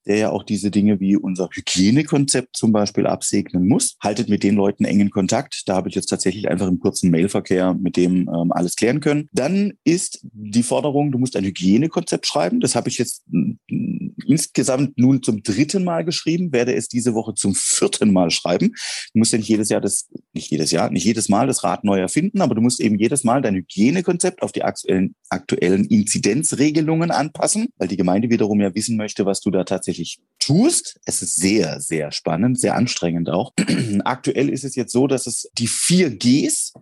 der 0.08 0.16
ja 0.16 0.30
auch 0.30 0.42
diese 0.42 0.70
Dinge 0.70 1.00
wie 1.00 1.16
unser 1.16 1.48
Hygienekonzept 1.52 2.56
zum 2.56 2.72
Beispiel 2.72 3.06
absegnen 3.06 3.68
muss. 3.68 3.96
Haltet 4.00 4.28
mit 4.28 4.42
den 4.42 4.56
Leuten 4.56 4.84
engen 4.84 5.10
Kontakt. 5.10 5.62
Da 5.66 5.76
habe 5.76 5.88
ich 5.88 5.94
jetzt 5.94 6.06
tatsächlich 6.06 6.48
einfach 6.48 6.66
im 6.66 6.80
kurzen 6.80 7.10
Mailverkehr 7.10 7.74
mit 7.74 7.96
dem 7.96 8.28
ähm, 8.28 8.52
alles 8.52 8.74
klären 8.74 9.00
können. 9.00 9.28
Dann 9.33 9.74
ist 9.85 10.20
die 10.22 10.62
Forderung, 10.62 11.12
du 11.12 11.18
musst 11.18 11.37
ein 11.37 11.44
Hygienekonzept 11.44 12.26
schreiben. 12.26 12.61
Das 12.61 12.74
habe 12.74 12.88
ich 12.88 12.98
jetzt 12.98 13.24
insgesamt 14.26 14.98
nun 14.98 15.22
zum 15.22 15.42
dritten 15.42 15.85
Mal 15.85 16.04
geschrieben, 16.04 16.52
werde 16.52 16.74
es 16.74 16.88
diese 16.88 17.14
Woche 17.14 17.35
zum 17.35 17.54
vierten 17.54 18.12
Mal 18.12 18.31
schreiben. 18.31 18.74
Du 19.12 19.18
musst 19.18 19.33
ja 19.33 19.38
nicht 19.38 19.48
jedes 19.48 19.68
Jahr 19.68 19.81
das, 19.81 20.09
nicht 20.33 20.50
jedes 20.50 20.70
Jahr, 20.70 20.90
nicht 20.90 21.04
jedes 21.04 21.28
Mal 21.28 21.46
das 21.46 21.64
Rad 21.64 21.85
neu 21.85 21.98
erfinden, 21.98 22.40
aber 22.40 22.54
du 22.54 22.61
musst 22.61 22.81
eben 22.81 22.98
jedes 22.98 23.24
Mal 23.24 23.42
dein 23.42 23.54
Hygienekonzept 23.54 24.42
auf 24.42 24.52
die 24.52 24.62
aktuellen, 24.62 25.14
aktuellen 25.28 25.85
Inzidenzregelungen 25.85 27.11
anpassen, 27.11 27.68
weil 27.76 27.88
die 27.88 27.96
Gemeinde 27.96 28.31
wiederum 28.31 28.61
ja 28.61 28.74
wissen 28.74 28.96
möchte, 28.96 29.26
was 29.26 29.40
du 29.40 29.50
da 29.50 29.64
tatsächlich 29.64 30.18
tust. 30.38 30.98
Es 31.04 31.22
ist 31.22 31.37
sehr, 31.37 31.81
sehr 31.81 32.12
spannend, 32.12 32.59
sehr 32.59 32.74
anstrengend 32.74 33.31
auch. 33.31 33.52
Aktuell 34.04 34.48
ist 34.48 34.64
es 34.64 34.74
jetzt 34.74 34.92
so, 34.92 35.07
dass 35.07 35.26
es 35.26 35.50
die 35.59 35.66
vier 35.68 36.11
Gs 36.11 36.72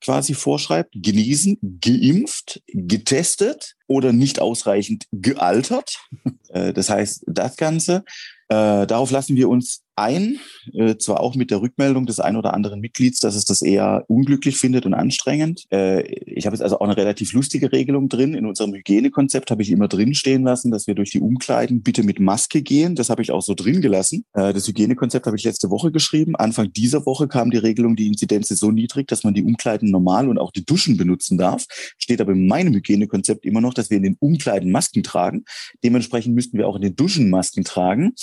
quasi 0.00 0.34
vorschreibt, 0.34 0.94
genesen, 0.94 1.58
geimpft, 1.80 2.62
getestet 2.68 3.76
oder 3.90 4.12
nicht 4.12 4.40
ausreichend 4.40 5.06
gealtert. 5.12 5.98
Äh, 6.52 6.72
das 6.72 6.90
heißt, 6.90 7.22
das 7.28 7.56
Ganze, 7.56 8.02
äh, 8.48 8.84
darauf 8.84 9.12
lassen 9.12 9.36
wir 9.36 9.48
uns 9.48 9.82
ein, 9.94 10.40
äh, 10.72 10.96
zwar 10.96 11.20
auch 11.20 11.36
mit 11.36 11.50
der 11.50 11.60
Rückmeldung 11.60 12.06
des 12.06 12.18
ein 12.18 12.36
oder 12.36 12.54
anderen 12.54 12.80
Mitglieds, 12.80 13.20
dass 13.20 13.36
es 13.36 13.44
das 13.44 13.62
eher 13.62 14.04
unglücklich 14.08 14.56
findet 14.56 14.86
und 14.86 14.94
anstrengend. 14.94 15.66
Ich 15.70 16.46
habe 16.46 16.56
jetzt 16.56 16.62
also 16.62 16.80
auch 16.80 16.86
eine 16.86 16.96
relativ 16.96 17.34
lustige 17.34 17.70
Regelung 17.70 18.08
drin. 18.08 18.34
In 18.34 18.46
unserem 18.46 18.72
Hygienekonzept 18.72 19.50
habe 19.50 19.60
ich 19.62 19.70
immer 19.70 19.88
drin 19.88 20.14
stehen 20.14 20.42
lassen, 20.42 20.70
dass 20.70 20.86
wir 20.86 20.94
durch 20.94 21.10
die 21.10 21.20
Umkleiden 21.20 21.82
bitte 21.82 22.02
mit 22.02 22.18
Maske 22.18 22.62
gehen. 22.62 22.94
Das 22.94 23.10
habe 23.10 23.20
ich 23.20 23.30
auch 23.30 23.42
so 23.42 23.54
drin 23.54 23.82
gelassen. 23.82 24.24
Das 24.32 24.66
Hygienekonzept 24.66 25.26
habe 25.26 25.36
ich 25.36 25.44
letzte 25.44 25.68
Woche 25.68 25.92
geschrieben. 25.92 26.34
Anfang 26.34 26.72
dieser 26.72 27.04
Woche 27.04 27.28
kam 27.28 27.50
die 27.50 27.58
Regelung, 27.58 27.94
die 27.94 28.06
Inzidenz 28.06 28.50
ist 28.50 28.60
so 28.60 28.70
niedrig, 28.70 29.06
dass 29.08 29.22
man 29.22 29.34
die 29.34 29.42
Umkleiden 29.42 29.90
normal 29.90 30.28
und 30.28 30.38
auch 30.38 30.50
die 30.50 30.64
Duschen 30.64 30.96
benutzen 30.96 31.36
darf. 31.36 31.66
Steht 31.98 32.22
aber 32.22 32.32
in 32.32 32.46
meinem 32.46 32.72
Hygienekonzept 32.72 33.44
immer 33.44 33.60
noch, 33.60 33.74
dass 33.80 33.90
wir 33.90 33.96
in 33.96 34.02
den 34.02 34.16
Umkleiden 34.20 34.70
Masken 34.70 35.02
tragen. 35.02 35.44
Dementsprechend 35.82 36.34
müssten 36.34 36.58
wir 36.58 36.68
auch 36.68 36.76
in 36.76 36.82
den 36.82 36.96
Duschen 36.96 37.30
Masken 37.30 37.64
tragen. 37.64 38.14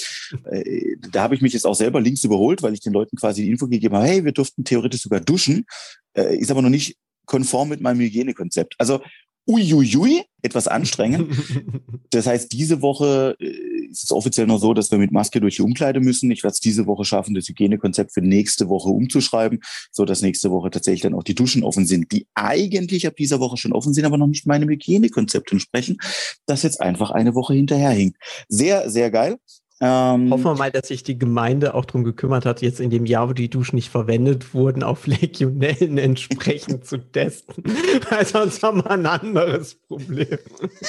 Äh, 0.49 0.95
da 1.11 1.23
habe 1.23 1.35
ich 1.35 1.41
mich 1.41 1.53
jetzt 1.53 1.65
auch 1.65 1.75
selber 1.75 1.99
links 1.99 2.23
überholt, 2.23 2.63
weil 2.63 2.73
ich 2.73 2.79
den 2.79 2.93
Leuten 2.93 3.17
quasi 3.17 3.43
die 3.43 3.49
Info 3.49 3.67
gegeben 3.67 3.95
habe, 3.95 4.07
hey, 4.07 4.25
wir 4.25 4.31
durften 4.31 4.63
theoretisch 4.63 5.01
sogar 5.01 5.19
duschen, 5.19 5.65
äh, 6.13 6.37
ist 6.37 6.51
aber 6.51 6.61
noch 6.61 6.69
nicht 6.69 6.97
konform 7.25 7.69
mit 7.69 7.81
meinem 7.81 7.99
Hygienekonzept. 7.99 8.75
Also 8.77 9.01
uiuiui, 9.47 10.23
etwas 10.41 10.67
anstrengend. 10.67 11.33
Das 12.09 12.25
heißt, 12.25 12.53
diese 12.53 12.81
Woche 12.81 13.35
äh, 13.39 13.53
ist 13.89 14.03
es 14.03 14.11
offiziell 14.11 14.47
noch 14.47 14.59
so, 14.59 14.73
dass 14.73 14.91
wir 14.91 14.97
mit 14.97 15.11
Maske 15.11 15.39
durch 15.39 15.57
die 15.57 15.61
Umkleide 15.61 15.99
müssen. 15.99 16.29
Ich 16.31 16.43
werde 16.43 16.53
es 16.53 16.59
diese 16.59 16.87
Woche 16.87 17.05
schaffen, 17.05 17.35
das 17.35 17.47
Hygienekonzept 17.47 18.13
für 18.13 18.21
nächste 18.21 18.69
Woche 18.69 18.89
umzuschreiben, 18.89 19.59
so 19.91 20.05
dass 20.05 20.21
nächste 20.21 20.51
Woche 20.51 20.69
tatsächlich 20.69 21.01
dann 21.01 21.13
auch 21.13 21.23
die 21.23 21.35
Duschen 21.35 21.63
offen 21.63 21.85
sind, 21.85 22.11
die 22.11 22.27
eigentlich 22.35 23.07
ab 23.07 23.15
dieser 23.15 23.39
Woche 23.39 23.57
schon 23.57 23.73
offen 23.73 23.93
sind, 23.93 24.05
aber 24.05 24.17
noch 24.17 24.27
nicht 24.27 24.45
meinem 24.47 24.69
Hygienekonzept 24.69 25.51
entsprechen, 25.51 25.97
das 26.45 26.63
jetzt 26.63 26.81
einfach 26.81 27.11
eine 27.11 27.35
Woche 27.35 27.53
hinterherhinkt. 27.53 28.17
Sehr, 28.47 28.89
sehr 28.89 29.11
geil. 29.11 29.37
Ähm, 29.79 30.31
Hoffen 30.31 30.45
wir 30.45 30.55
mal, 30.55 30.71
dass 30.71 30.87
sich 30.87 31.03
die 31.03 31.19
Gemeinde 31.19 31.75
auch 31.75 31.85
darum 31.85 32.03
gekümmert 32.03 32.47
hat, 32.47 32.63
jetzt 32.63 32.79
in 32.79 32.89
dem 32.89 33.05
Jahr, 33.05 33.29
wo 33.29 33.33
die 33.33 33.49
Duschen 33.49 33.75
nicht 33.75 33.89
verwendet 33.89 34.53
wurden, 34.53 34.81
auf 34.81 35.05
Legionellen 35.07 35.97
entsprechend 35.97 36.85
zu 36.85 36.97
testen. 36.97 37.63
Weil 38.09 38.25
sonst 38.25 38.63
haben 38.63 38.79
wir 38.83 38.91
ein 38.91 39.05
anderes 39.05 39.75
Problem. 39.75 40.39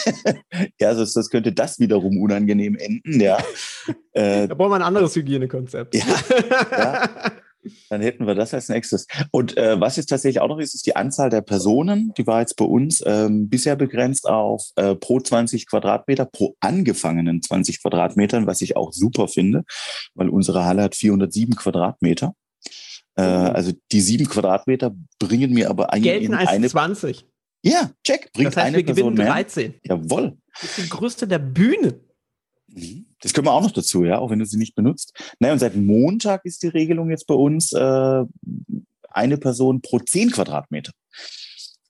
ja, 0.80 0.88
also 0.88 1.04
das 1.04 1.28
könnte 1.28 1.52
das 1.52 1.78
wiederum 1.78 2.18
unangenehm 2.18 2.76
enden, 2.76 3.20
ja. 3.20 3.38
Äh, 4.12 4.48
da 4.48 4.54
brauchen 4.54 4.70
wir 4.70 4.76
ein 4.76 4.82
anderes 4.82 5.14
Hygienekonzept. 5.14 5.94
ja, 5.94 6.04
ja. 6.70 7.10
Dann 7.90 8.00
hätten 8.00 8.26
wir 8.26 8.34
das 8.34 8.54
als 8.54 8.68
nächstes. 8.68 9.06
Und 9.30 9.56
äh, 9.56 9.80
was 9.80 9.96
jetzt 9.96 10.06
tatsächlich 10.06 10.40
auch 10.40 10.48
noch 10.48 10.58
ist, 10.58 10.74
ist 10.74 10.86
die 10.86 10.96
Anzahl 10.96 11.30
der 11.30 11.40
Personen. 11.40 12.12
Die 12.16 12.26
war 12.26 12.40
jetzt 12.40 12.56
bei 12.56 12.64
uns 12.64 13.02
ähm, 13.06 13.48
bisher 13.48 13.76
begrenzt 13.76 14.28
auf 14.28 14.68
äh, 14.76 14.94
pro 14.94 15.20
20 15.20 15.66
Quadratmeter, 15.66 16.24
pro 16.26 16.56
angefangenen 16.60 17.42
20 17.42 17.82
Quadratmetern, 17.82 18.46
was 18.46 18.60
ich 18.60 18.76
auch 18.76 18.92
super 18.92 19.28
finde, 19.28 19.64
weil 20.14 20.28
unsere 20.28 20.64
Halle 20.64 20.82
hat 20.82 20.94
407 20.94 21.56
Quadratmeter. 21.56 22.34
Äh, 23.16 23.22
mhm. 23.22 23.46
also 23.54 23.72
die 23.90 24.00
sieben 24.00 24.28
Quadratmeter 24.28 24.94
bringen 25.18 25.52
mir 25.52 25.70
aber 25.70 25.92
eigentlich 25.92 26.04
Gelten 26.04 26.34
als 26.34 26.48
eine 26.48 26.68
20. 26.68 27.26
Ja, 27.62 27.90
check. 28.04 28.32
Bringt 28.32 28.48
das 28.48 28.56
heißt, 28.56 28.66
eine 28.66 28.76
wir 28.78 28.86
Person 28.86 29.14
gewinnen 29.16 29.28
13. 29.28 29.70
Mehr. 29.70 29.80
Jawohl. 29.84 30.38
Das 30.60 30.78
ist 30.78 30.78
die 30.78 30.88
größte 30.88 31.26
der 31.26 31.40
Bühne. 31.40 32.00
Das 33.22 33.32
können 33.32 33.46
wir 33.46 33.52
auch 33.52 33.62
noch 33.62 33.70
dazu, 33.72 34.04
ja, 34.04 34.18
auch 34.18 34.30
wenn 34.30 34.38
du 34.38 34.44
sie 34.44 34.58
nicht 34.58 34.74
benutzt. 34.74 35.12
Naja, 35.38 35.52
und 35.52 35.58
seit 35.58 35.74
Montag 35.74 36.44
ist 36.44 36.62
die 36.62 36.68
Regelung 36.68 37.10
jetzt 37.10 37.26
bei 37.26 37.34
uns 37.34 37.72
äh, 37.72 38.24
eine 39.10 39.38
Person 39.38 39.80
pro 39.80 39.98
zehn 39.98 40.30
Quadratmeter. 40.30 40.92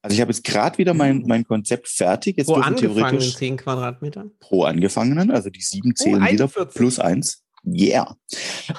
Also 0.01 0.15
ich 0.15 0.21
habe 0.21 0.31
jetzt 0.31 0.45
gerade 0.45 0.79
wieder 0.79 0.95
mein, 0.95 1.25
mein 1.27 1.45
Konzept 1.45 1.89
fertig. 1.89 2.37
Jetzt 2.37 2.47
Pro 2.47 2.55
angefangenen 2.55 2.97
theoretisch 3.01 3.37
10 3.37 3.57
Quadratmetern? 3.57 4.31
pro 4.39 4.63
angefangenen, 4.63 5.31
also 5.31 5.51
die 5.51 5.61
sieben 5.61 5.97
zählen 5.97 6.23
wieder 6.23 6.45
41. 6.45 6.75
plus 6.75 6.99
eins. 6.99 7.43
Yeah. 7.65 8.17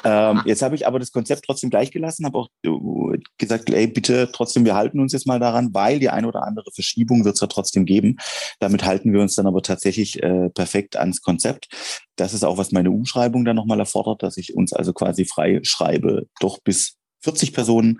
Ähm, 0.04 0.42
jetzt 0.46 0.62
habe 0.62 0.76
ich 0.76 0.88
aber 0.88 1.00
das 1.00 1.12
Konzept 1.12 1.46
trotzdem 1.46 1.70
gleich 1.70 1.92
gelassen, 1.92 2.26
habe 2.26 2.38
auch 2.38 2.50
äh, 2.64 3.20
gesagt, 3.38 3.70
ey, 3.70 3.88
bitte 3.88 4.30
trotzdem, 4.32 4.66
wir 4.66 4.76
halten 4.76 5.00
uns 5.00 5.14
jetzt 5.14 5.28
mal 5.28 5.40
daran, 5.40 5.74
weil 5.74 6.00
die 6.00 6.10
eine 6.10 6.28
oder 6.28 6.44
andere 6.44 6.72
Verschiebung 6.74 7.26
wird 7.26 7.36
es 7.36 7.42
ja 7.42 7.48
trotzdem 7.48 7.86
geben. 7.86 8.18
Damit 8.60 8.86
halten 8.86 9.14
wir 9.14 9.22
uns 9.22 9.36
dann 9.36 9.48
aber 9.48 9.62
tatsächlich 9.62 10.22
äh, 10.24 10.50
perfekt 10.50 10.96
ans 10.96 11.22
Konzept. 11.22 11.68
Das 12.16 12.34
ist 12.34 12.44
auch, 12.44 12.58
was 12.58 12.72
meine 12.72 12.92
Umschreibung 12.92 13.46
dann 13.46 13.56
nochmal 13.56 13.80
erfordert, 13.80 14.24
dass 14.24 14.38
ich 14.38 14.56
uns 14.56 14.74
also 14.74 14.94
quasi 14.94 15.26
frei 15.26 15.60
schreibe, 15.64 16.28
doch 16.40 16.60
bis 16.60 16.96
40 17.24 17.54
Personen. 17.54 18.00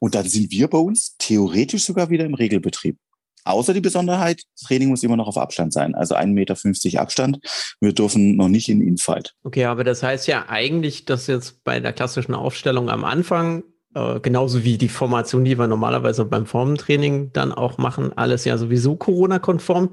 Und 0.00 0.14
dann 0.14 0.28
sind 0.28 0.50
wir 0.50 0.68
bei 0.68 0.78
uns 0.78 1.16
theoretisch 1.18 1.84
sogar 1.84 2.10
wieder 2.10 2.24
im 2.24 2.34
Regelbetrieb. 2.34 2.98
Außer 3.46 3.72
die 3.74 3.80
Besonderheit, 3.80 4.42
das 4.54 4.66
Training 4.66 4.88
muss 4.88 5.04
immer 5.04 5.16
noch 5.16 5.28
auf 5.28 5.38
Abstand 5.38 5.72
sein, 5.72 5.94
also 5.94 6.16
1,50 6.16 6.26
Meter 6.32 7.00
Abstand. 7.00 7.38
Wir 7.80 7.92
dürfen 7.92 8.36
noch 8.36 8.48
nicht 8.48 8.68
in 8.68 8.80
Infight. 8.80 9.34
Okay, 9.44 9.64
aber 9.66 9.84
das 9.84 10.02
heißt 10.02 10.26
ja 10.26 10.46
eigentlich, 10.48 11.04
dass 11.04 11.28
jetzt 11.28 11.62
bei 11.62 11.78
der 11.78 11.92
klassischen 11.92 12.34
Aufstellung 12.34 12.90
am 12.90 13.04
Anfang, 13.04 13.62
äh, 13.94 14.18
genauso 14.18 14.64
wie 14.64 14.78
die 14.78 14.88
Formation, 14.88 15.44
die 15.44 15.58
wir 15.58 15.68
normalerweise 15.68 16.24
beim 16.24 16.46
Formentraining 16.46 17.32
dann 17.32 17.52
auch 17.52 17.78
machen, 17.78 18.12
alles 18.16 18.44
ja 18.44 18.58
sowieso 18.58 18.96
Corona-konform 18.96 19.90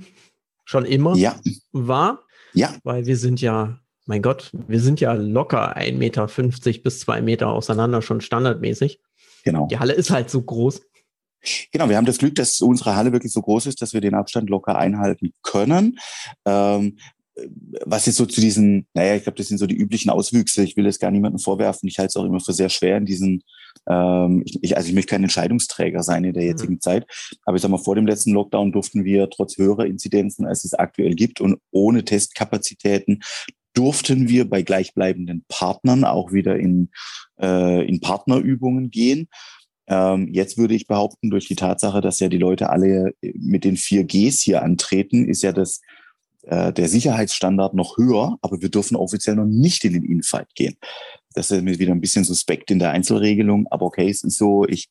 schon 0.65 0.85
immer 0.85 1.15
Ja, 1.15 1.35
war, 1.71 2.23
ja, 2.53 2.73
weil 2.83 3.05
wir 3.05 3.17
sind 3.17 3.39
ja, 3.39 3.79
mein 4.05 4.23
Gott, 4.23 4.49
wir 4.67 4.79
sind 4.79 4.99
ja 4.99 5.13
locker 5.13 5.77
1,50 5.77 5.97
Meter 5.97 6.27
bis 6.83 6.99
2 7.01 7.21
Meter 7.21 7.49
auseinander, 7.49 8.01
schon 8.01 8.19
standardmäßig. 8.21 8.99
genau. 9.43 9.67
Die 9.67 9.77
Halle 9.77 9.93
ist 9.93 10.09
halt 10.09 10.31
so 10.31 10.41
groß. 10.41 10.81
Genau, 11.71 11.89
wir 11.89 11.97
haben 11.97 12.06
das 12.06 12.17
Glück, 12.17 12.36
dass 12.36 12.62
unsere 12.62 12.95
Halle 12.95 13.12
wirklich 13.12 13.34
so 13.34 13.41
groß 13.41 13.65
ist, 13.67 13.82
dass 13.82 13.93
wir 13.93 14.01
den 14.01 14.15
Abstand 14.15 14.49
locker 14.49 14.77
einhalten 14.77 15.34
können. 15.41 15.99
Ähm, 16.45 16.97
was 17.86 18.06
jetzt 18.06 18.17
so 18.17 18.25
zu 18.25 18.41
diesen, 18.41 18.86
naja, 18.93 19.15
ich 19.15 19.23
glaube, 19.23 19.38
das 19.38 19.47
sind 19.47 19.58
so 19.58 19.65
die 19.65 19.75
üblichen 19.75 20.12
Auswüchse. 20.12 20.63
Ich 20.63 20.77
will 20.77 20.86
es 20.86 20.99
gar 20.99 21.12
niemandem 21.12 21.39
vorwerfen. 21.39 21.89
Ich 21.89 21.97
halte 21.97 22.10
es 22.10 22.15
auch 22.15 22.25
immer 22.25 22.39
für 22.39 22.53
sehr 22.53 22.69
schwer 22.69 22.97
in 22.97 23.06
diesen, 23.06 23.43
ähm, 23.89 24.43
ich, 24.45 24.77
also 24.77 24.88
ich 24.88 24.93
möchte 24.93 25.12
kein 25.12 25.23
Entscheidungsträger 25.23 26.03
sein 26.03 26.23
in 26.23 26.34
der 26.34 26.45
jetzigen 26.45 26.79
Zeit. 26.79 27.06
Aber 27.45 27.56
ich 27.56 27.62
sag 27.62 27.71
mal, 27.71 27.79
vor 27.79 27.95
dem 27.95 28.06
letzten 28.06 28.34
Lockdown 28.34 28.71
durften 28.71 29.03
wir 29.03 29.29
trotz 29.29 29.58
höherer 29.58 29.86
Inzidenzen, 29.86 30.45
als 30.45 30.63
es 30.63 30.73
aktuell 30.73 31.15
gibt 31.15 31.41
und 31.41 31.60
ohne 31.71 32.06
Testkapazitäten, 32.06 33.21
durften 33.73 34.29
wir 34.29 34.47
bei 34.47 34.62
gleichbleibenden 34.62 35.45
Partnern 35.47 36.03
auch 36.03 36.32
wieder 36.32 36.58
in, 36.58 36.91
äh, 37.41 37.84
in 37.88 37.99
Partnerübungen 37.99 38.91
gehen. 38.91 39.27
Ähm, 39.93 40.29
jetzt 40.32 40.58
würde 40.58 40.73
ich 40.73 40.88
behaupten, 40.88 41.29
durch 41.29 41.47
die 41.47 41.56
Tatsache, 41.56 42.01
dass 42.01 42.19
ja 42.19 42.27
die 42.27 42.39
Leute 42.39 42.71
alle 42.71 43.13
mit 43.21 43.63
den 43.63 43.77
4Gs 43.77 44.41
hier 44.41 44.63
antreten, 44.63 45.29
ist 45.29 45.43
ja 45.43 45.51
das, 45.51 45.82
äh, 46.41 46.73
der 46.73 46.89
Sicherheitsstandard 46.89 47.75
noch 47.75 47.97
höher, 47.97 48.39
aber 48.41 48.60
wir 48.60 48.69
dürfen 48.69 48.95
offiziell 48.95 49.36
noch 49.36 49.45
nicht 49.45 49.86
in 49.86 49.93
den 49.93 50.03
Infight 50.03 50.56
gehen. 50.56 50.77
Das 51.36 51.51
ist 51.51 51.62
mir 51.62 51.77
wieder 51.77 51.91
ein 51.91 52.01
bisschen 52.01 52.23
suspekt 52.23 52.71
in 52.71 52.79
der 52.79 52.89
Einzelregelung, 52.89 53.67
aber 53.69 53.86
okay, 53.86 54.10
es 54.10 54.23
ist 54.23 54.38
so, 54.38 54.65
ich 54.67 54.89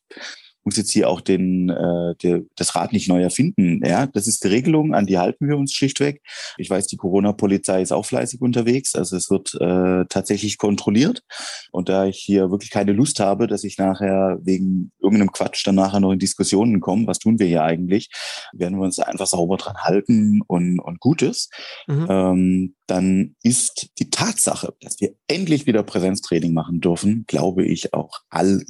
muss 0.63 0.77
jetzt 0.77 0.91
hier 0.91 1.09
auch 1.09 1.21
den, 1.21 1.69
äh, 1.69 2.15
der, 2.21 2.41
das 2.55 2.75
Rad 2.75 2.93
nicht 2.93 3.07
neu 3.07 3.21
erfinden. 3.21 3.81
Ja, 3.85 4.07
das 4.07 4.27
ist 4.27 4.43
die 4.43 4.49
Regelung, 4.49 4.93
an 4.93 5.05
die 5.05 5.17
halten 5.17 5.47
wir 5.47 5.57
uns 5.57 5.73
schlichtweg. 5.73 6.21
Ich 6.57 6.69
weiß, 6.69 6.87
die 6.87 6.97
Corona-Polizei 6.97 7.81
ist 7.81 7.91
auch 7.91 8.05
fleißig 8.05 8.41
unterwegs, 8.41 8.95
also 8.95 9.15
es 9.15 9.29
wird 9.29 9.53
äh, 9.55 10.05
tatsächlich 10.09 10.57
kontrolliert. 10.57 11.23
Und 11.71 11.89
da 11.89 12.05
ich 12.05 12.17
hier 12.17 12.51
wirklich 12.51 12.71
keine 12.71 12.93
Lust 12.93 13.19
habe, 13.19 13.47
dass 13.47 13.63
ich 13.63 13.77
nachher 13.77 14.39
wegen 14.41 14.91
irgendeinem 15.01 15.31
Quatsch 15.31 15.65
dann 15.65 15.75
nachher 15.75 15.99
noch 15.99 16.11
in 16.11 16.19
Diskussionen 16.19 16.79
komme, 16.79 17.07
was 17.07 17.19
tun 17.19 17.39
wir 17.39 17.47
hier 17.47 17.63
eigentlich, 17.63 18.09
werden 18.53 18.77
wir 18.77 18.85
uns 18.85 18.99
einfach 18.99 19.27
sauber 19.27 19.57
dran 19.57 19.77
halten 19.77 20.41
und, 20.47 20.79
und 20.79 20.99
Gutes. 20.99 21.49
Mhm. 21.87 22.07
Ähm, 22.09 22.75
dann 22.87 23.35
ist 23.43 23.89
die 23.99 24.09
Tatsache, 24.09 24.73
dass 24.81 24.99
wir 24.99 25.13
endlich 25.27 25.65
wieder 25.65 25.83
Präsenztraining 25.83 26.53
machen 26.53 26.81
dürfen, 26.81 27.25
glaube 27.27 27.65
ich, 27.65 27.93
auch 27.93 28.19
all, 28.29 28.63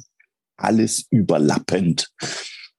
alles 0.56 1.06
überlappend. 1.10 2.10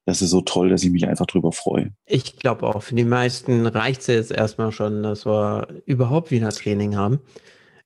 Das 0.04 0.22
ist 0.22 0.30
so 0.30 0.40
toll, 0.40 0.68
dass 0.68 0.84
ich 0.84 0.90
mich 0.90 1.06
einfach 1.06 1.26
drüber 1.26 1.50
freue. 1.50 1.92
Ich 2.06 2.36
glaube 2.38 2.66
auch, 2.66 2.82
für 2.82 2.94
die 2.94 3.04
meisten 3.04 3.66
reicht 3.66 4.02
es 4.02 4.06
jetzt 4.06 4.30
erstmal 4.30 4.70
schon, 4.70 5.02
dass 5.02 5.26
wir 5.26 5.66
überhaupt 5.84 6.30
wieder 6.30 6.50
Training 6.50 6.96
haben. 6.96 7.20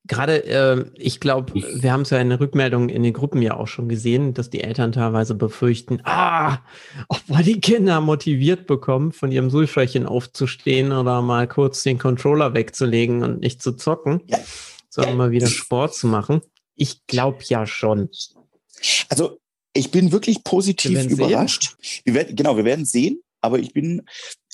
Gerade, 0.07 0.45
äh, 0.45 0.85
ich 0.97 1.21
glaube, 1.21 1.55
wir 1.55 1.93
haben 1.93 2.03
es 2.03 2.11
ja 2.11 2.19
in 2.19 2.31
der 2.31 2.41
Rückmeldung 2.41 2.89
in 2.89 3.03
den 3.03 3.13
Gruppen 3.13 3.41
ja 3.43 3.57
auch 3.57 3.69
schon 3.69 3.89
gesehen, 3.89 4.35
dass 4.35 4.51
die 4.51 4.63
Eltern 4.63 4.93
teilweise 4.93 5.35
befürchten, 5.35 6.01
ah, 6.05 6.59
ob 7.09 7.21
wir 7.29 7.43
die 7.43 7.61
Kinder 7.61 8.01
motiviert 8.01 8.67
bekommen, 8.67 9.13
von 9.13 9.31
ihrem 9.33 9.51
Sulfröhrchen 9.51 10.07
aufzustehen 10.07 10.93
oder 10.93 11.23
mal 11.23 11.47
kurz 11.49 11.83
den 11.83 11.99
Controller 11.99 12.55
wegzulegen 12.55 13.23
und 13.23 13.41
nicht 13.41 13.63
zu 13.63 13.73
zocken, 13.73 14.21
Ja. 14.27 14.39
sondern 14.89 15.17
mal 15.17 15.31
wieder 15.31 15.47
Sport 15.47 15.95
zu 15.95 16.07
machen. 16.07 16.41
Ich 16.77 17.07
glaube 17.07 17.39
ja 17.45 17.67
schon. 17.67 18.09
Also 19.11 19.40
ich 19.73 19.91
bin 19.91 20.13
wirklich 20.13 20.37
Wir 20.39 20.43
positiv 20.45 20.99
sehen. 21.01 21.11
überrascht. 21.11 21.77
Wir 22.05 22.15
werden, 22.15 22.37
genau, 22.37 22.57
wir 22.57 22.65
werden 22.65 22.85
sehen, 22.85 23.21
aber 23.41 23.59
ich 23.59 23.73
bin, 23.73 24.03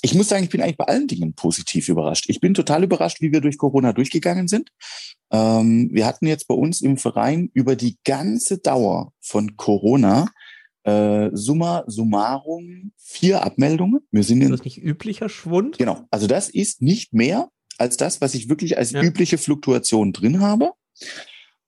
ich 0.01 0.13
muss 0.13 0.29
sagen, 0.29 0.43
ich 0.43 0.49
bin 0.49 0.61
eigentlich 0.61 0.77
bei 0.77 0.85
allen 0.85 1.07
Dingen 1.07 1.33
positiv 1.33 1.89
überrascht. 1.89 2.25
Ich 2.29 2.39
bin 2.39 2.53
total 2.53 2.83
überrascht, 2.83 3.19
wie 3.21 3.31
wir 3.31 3.41
durch 3.41 3.57
Corona 3.57 3.93
durchgegangen 3.93 4.47
sind. 4.47 4.69
Ähm, 5.31 5.89
wir 5.91 6.05
hatten 6.05 6.27
jetzt 6.27 6.47
bei 6.47 6.55
uns 6.55 6.81
im 6.81 6.97
Verein 6.97 7.49
über 7.53 7.75
die 7.75 7.97
ganze 8.05 8.59
Dauer 8.59 9.11
von 9.19 9.57
Corona 9.57 10.27
äh, 10.83 11.29
summa 11.33 11.83
summarum 11.87 12.93
vier 12.97 13.43
Abmeldungen. 13.43 13.99
Wir 14.11 14.23
sind 14.23 14.39
Ist 14.41 14.45
in, 14.45 14.51
das 14.51 14.63
nicht 14.63 14.77
üblicher 14.81 15.27
Schwund? 15.27 15.77
genau, 15.77 16.05
also 16.11 16.27
das 16.27 16.47
ist 16.49 16.81
nicht 16.81 17.13
mehr 17.13 17.49
als 17.77 17.97
das, 17.97 18.21
was 18.21 18.33
ich 18.35 18.47
wirklich 18.49 18.77
als 18.77 18.91
Ja. 18.91 19.01
übliche 19.03 19.37
Fluktuation 19.37 20.13
drin 20.13 20.39
habe. 20.39 20.71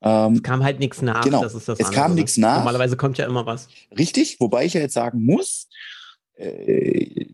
Ähm, 0.01 0.33
Es 0.35 0.43
kam 0.43 0.63
halt 0.63 0.79
nichts 0.79 1.01
nach. 1.01 1.23
Genau. 1.23 1.41
Das 1.43 1.53
ist 1.55 1.67
das 1.67 1.79
Es 1.79 1.91
kam 1.91 2.05
andere. 2.05 2.21
nichts 2.21 2.38
nach. 2.38 2.57
Normalerweise 2.57 2.95
kommt 2.97 3.17
ja 3.17 3.25
immer 3.25 3.45
was. 3.45 3.67
Richtig, 3.97 4.39
wobei 4.39 4.65
ich 4.65 4.73
ja 4.73 4.81
jetzt 4.81 4.93
sagen 4.93 5.23
muss, 5.25 5.67
äh, 6.35 7.25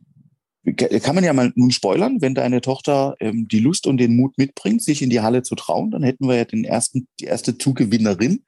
kann 0.74 1.14
man 1.14 1.24
ja 1.24 1.32
mal 1.32 1.52
nun 1.56 1.70
spoilern, 1.70 2.22
wenn 2.22 2.34
deine 2.34 2.60
Tochter 2.60 3.16
ähm, 3.20 3.48
die 3.48 3.60
Lust 3.60 3.86
und 3.86 3.98
den 3.98 4.16
Mut 4.16 4.36
mitbringt, 4.38 4.82
sich 4.82 5.04
in 5.04 5.12
die 5.12 5.22
Halle 5.22 5.44
zu 5.44 5.54
trauen, 5.54 5.92
dann 5.92 6.02
hätten 6.02 6.28
wir 6.28 6.36
ja 6.38 6.46
den 6.46 6.64
ersten, 6.64 7.08
die 7.20 7.26
erste 7.26 7.58
Zugewinnerin 7.58 8.44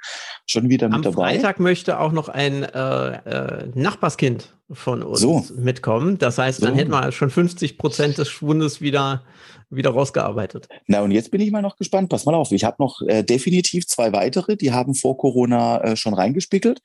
schon 0.48 0.68
wieder 0.68 0.88
Am 0.88 0.94
mit 0.94 1.06
dabei. 1.06 1.34
Freitag 1.34 1.60
möchte 1.60 2.00
auch 2.00 2.12
noch 2.12 2.28
ein 2.28 2.64
äh, 2.64 3.10
äh, 3.12 3.68
Nachbarskind 3.76 4.57
von 4.72 5.02
uns 5.04 5.20
So. 5.22 5.46
mitkommen. 5.56 6.18
Das 6.18 6.38
heißt, 6.38 6.62
dann 6.62 6.74
So. 6.74 6.80
hätten 6.80 6.92
wir 6.92 7.12
schon 7.12 7.30
50 7.30 7.78
Prozent 7.78 8.18
des 8.18 8.30
Schwundes 8.30 8.82
wieder, 8.82 9.24
wieder 9.70 9.92
rausgearbeitet. 9.92 10.68
Na 10.88 11.02
und 11.02 11.12
jetzt 11.12 11.32
bin 11.32 11.42
ich 11.42 11.52
mal 11.52 11.62
noch 11.62 11.78
gespannt. 11.78 12.10
Pass 12.10 12.26
mal 12.26 12.36
auf, 12.36 12.52
ich 12.52 12.64
habe 12.64 12.78
noch 12.80 13.02
äh, 13.08 13.24
definitiv 13.24 13.88
zwei 13.88 14.12
weitere, 14.14 14.58
die 14.58 14.72
haben 14.72 14.94
vor 14.94 15.18
Corona 15.18 15.82
äh, 15.82 15.96
schon 15.96 16.14
reingespickelt, 16.14 16.82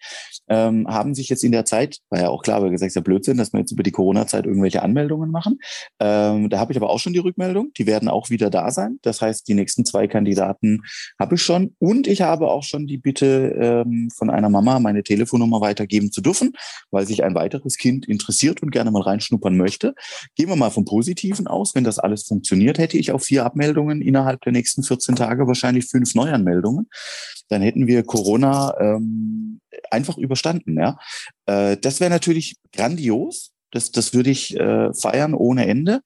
ähm, 0.49 0.87
haben 0.88 1.14
sich 1.14 1.29
jetzt 1.29 1.42
in 1.45 1.53
der 1.53 1.64
Zeit, 1.64 1.99
war 2.11 2.21
ja 2.21 2.29
auch 2.29 2.42
klar, 2.42 2.62
weil 2.62 2.71
gesagt, 2.71 2.88
ist 2.88 2.95
ja 2.97 3.01
Blödsinn, 3.03 3.37
dass 3.37 3.53
wir 3.53 3.61
jetzt 3.61 3.73
über 3.73 3.83
die 3.83 3.90
Corona-Zeit 3.92 4.47
irgendwelche 4.47 4.83
Anmeldungen 4.83 5.31
machen. 5.31 5.59
Ähm, 6.01 6.51
da 6.51 6.59
habe 6.59 6.73
ich 6.73 6.79
aber 6.79 6.90
auch 6.90 6.99
schon 7.01 7.12
die 7.12 7.18
Rückmeldung, 7.18 7.73
die 7.77 7.87
werden 7.87 8.09
auch 8.09 8.31
wieder 8.31 8.51
da 8.51 8.71
sein. 8.71 8.99
Das 9.03 9.21
heißt, 9.21 9.47
die 9.49 9.55
nächsten 9.55 9.85
zwei 9.85 10.07
Kandidaten 10.07 10.83
habe 11.18 11.35
ich 11.35 11.42
schon 11.42 11.75
und 11.79 12.07
ich 12.07 12.23
habe 12.23 12.49
auch 12.49 12.62
schon 12.62 12.87
die 12.87 12.99
Bitte 12.99 13.57
ähm, 13.61 14.09
von 14.16 14.31
einer 14.31 14.49
Mama, 14.49 14.79
meine 14.79 15.03
Telefonnummer 15.03 15.61
weitergeben 15.61 16.12
zu 16.12 16.21
dürfen, 16.21 16.53
weil 16.90 17.07
sich 17.07 17.25
ein 17.25 17.35
weiteres 17.35 17.72
Kind 17.77 18.09
interessiert 18.09 18.63
und 18.63 18.71
gerne 18.71 18.91
mal 18.91 19.03
reinschnuppern 19.03 19.57
möchte. 19.57 19.95
Gehen 20.37 20.49
wir 20.49 20.57
mal 20.57 20.71
vom 20.71 20.85
Positiven 20.85 21.47
aus. 21.47 21.75
Wenn 21.75 21.85
das 21.85 21.99
alles 21.99 22.25
funktioniert, 22.25 22.79
hätte 22.79 22.99
ich 22.99 23.13
auf 23.13 23.25
vier 23.25 23.45
Abmeldungen 23.45 24.03
innerhalb 24.03 24.41
der 24.43 24.53
nächsten 24.53 24.83
14 24.83 25.17
Tage 25.17 25.47
wahrscheinlich 25.47 25.87
fünf 25.87 26.15
Neuanmeldungen. 26.15 26.89
Dann 27.49 27.63
hätten 27.63 27.87
wir 27.87 28.03
Corona 28.03 28.75
ähm, 28.81 29.61
einfach 29.91 30.19
überstanden. 30.19 30.79
Ja, 30.79 30.99
äh, 31.47 31.77
das 31.77 32.01
wäre 32.01 32.11
natürlich 32.11 32.57
grandios. 32.73 33.53
Das, 33.71 33.91
das 33.91 34.13
würde 34.15 34.31
ich 34.31 34.59
äh, 34.59 34.93
feiern 34.93 35.35
ohne 35.35 35.67
Ende, 35.67 36.03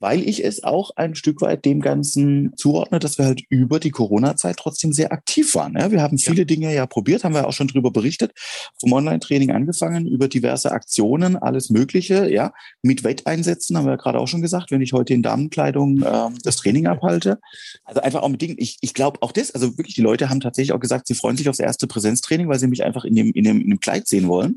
weil 0.00 0.26
ich 0.26 0.44
es 0.44 0.64
auch 0.64 0.90
ein 0.96 1.14
Stück 1.14 1.42
weit 1.42 1.64
dem 1.64 1.80
Ganzen 1.80 2.52
zuordne, 2.56 2.98
dass 2.98 3.18
wir 3.18 3.26
halt 3.26 3.42
über 3.50 3.78
die 3.78 3.90
Corona-Zeit 3.90 4.56
trotzdem 4.56 4.92
sehr 4.92 5.12
aktiv 5.12 5.54
waren. 5.54 5.74
Ja, 5.78 5.90
wir 5.90 6.02
haben 6.02 6.18
viele 6.18 6.46
Dinge 6.46 6.74
ja 6.74 6.86
probiert, 6.86 7.22
haben 7.22 7.34
wir 7.34 7.46
auch 7.46 7.52
schon 7.52 7.68
drüber 7.68 7.90
berichtet, 7.90 8.32
vom 8.80 8.92
Online-Training 8.92 9.50
angefangen, 9.50 10.06
über 10.06 10.28
diverse 10.28 10.72
Aktionen, 10.72 11.36
alles 11.36 11.68
Mögliche, 11.70 12.30
ja, 12.30 12.52
mit 12.82 13.04
Wetteinsätzen, 13.04 13.76
haben 13.76 13.84
wir 13.84 13.92
ja 13.92 13.96
gerade 13.96 14.18
auch 14.18 14.28
schon 14.28 14.42
gesagt, 14.42 14.70
wenn 14.70 14.80
ich 14.80 14.94
heute 14.94 15.12
in 15.12 15.22
Damenkleidung 15.22 16.02
ähm, 16.04 16.38
das 16.42 16.56
Training 16.56 16.86
abhalte. 16.86 17.38
Also 17.84 18.00
einfach 18.00 18.22
auch 18.22 18.28
mit 18.28 18.40
Dingen, 18.40 18.56
ich, 18.58 18.78
ich 18.80 18.94
glaube 18.94 19.18
auch 19.20 19.32
das, 19.32 19.50
also 19.50 19.76
wirklich, 19.76 19.94
die 19.94 20.02
Leute 20.02 20.30
haben 20.30 20.40
tatsächlich 20.40 20.72
auch 20.72 20.80
gesagt, 20.80 21.06
sie 21.08 21.14
freuen 21.14 21.36
sich 21.36 21.48
aufs 21.48 21.58
erste 21.58 21.86
Präsenztraining, 21.86 22.48
weil 22.48 22.58
sie 22.58 22.68
mich 22.68 22.82
einfach 22.84 23.04
in 23.04 23.14
dem, 23.14 23.32
in 23.32 23.44
dem, 23.44 23.60
in 23.60 23.68
dem 23.68 23.80
Kleid 23.80 24.08
sehen 24.08 24.28
wollen. 24.28 24.56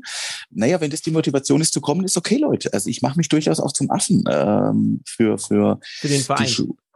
Naja, 0.50 0.80
wenn 0.80 0.90
das 0.90 1.02
die 1.02 1.10
Motivation 1.10 1.60
ist 1.60 1.74
zu 1.74 1.82
kommen, 1.82 2.04
ist 2.04 2.16
okay, 2.16 2.38
Leute. 2.38 2.72
Also 2.72 2.88
ich 2.88 3.02
mache 3.02 3.18
mich 3.18 3.28
durchaus 3.28 3.60
auch 3.60 3.72
zum 3.72 3.90
Affen 3.90 4.24
ähm, 4.30 5.00
für, 5.04 5.33
für 5.38 5.78
Für 5.82 6.08
den 6.08 6.22
Verein. 6.22 6.46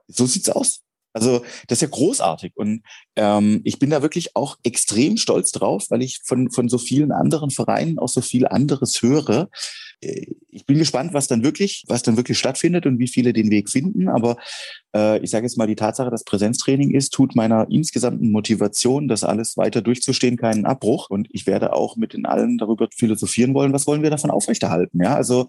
So 0.07 0.27
sieht's 0.27 0.49
aus. 0.49 0.83
Also 1.13 1.43
das 1.67 1.79
ist 1.79 1.83
ja 1.83 1.89
großartig 1.89 2.53
und 2.55 2.83
ähm, 3.17 3.61
ich 3.65 3.79
bin 3.79 3.91
da 3.91 4.03
wirklich 4.03 4.37
auch 4.37 4.57
extrem 4.63 5.17
stolz 5.17 5.51
drauf, 5.51 5.87
weil 5.89 6.03
ich 6.03 6.21
von, 6.25 6.51
von 6.51 6.69
so 6.69 6.79
vielen 6.79 7.13
anderen 7.13 7.51
Vereinen 7.51 7.99
auch 7.99 8.09
so 8.09 8.21
viel 8.21 8.47
anderes 8.47 9.03
höre. 9.03 9.49
Äh, 10.01 10.27
ich 10.49 10.67
bin 10.67 10.79
gespannt, 10.79 11.15
was 11.15 11.27
dann 11.27 11.43
wirklich, 11.43 11.85
was 11.89 12.03
dann 12.03 12.17
wirklich 12.17 12.39
stattfindet 12.39 12.87
und 12.87 12.99
wie 12.99 13.09
viele 13.09 13.33
den 13.33 13.51
Weg 13.51 13.71
finden. 13.71 14.09
Aber 14.09 14.37
äh, 14.95 15.19
ich 15.21 15.31
sage 15.31 15.47
jetzt 15.47 15.57
mal, 15.57 15.67
die 15.67 15.77
Tatsache, 15.77 16.11
dass 16.11 16.25
Präsenztraining 16.25 16.95
ist, 16.95 17.13
tut 17.13 17.35
meiner 17.35 17.67
insgesamten 17.71 18.31
Motivation, 18.31 19.09
das 19.09 19.25
alles 19.25 19.57
weiter 19.57 19.83
durchzustehen, 19.83 20.37
keinen 20.37 20.67
Abbruch. 20.67 21.11
Und 21.11 21.29
ich 21.33 21.47
werde 21.47 21.73
auch 21.73 21.97
mit 21.97 22.13
den 22.13 22.27
allen 22.27 22.59
darüber 22.59 22.89
philosophieren 22.95 23.55
wollen, 23.55 23.73
was 23.73 23.87
wollen 23.87 24.03
wir 24.03 24.11
davon 24.11 24.31
aufrechterhalten. 24.31 25.03
Ja, 25.03 25.15
also 25.17 25.49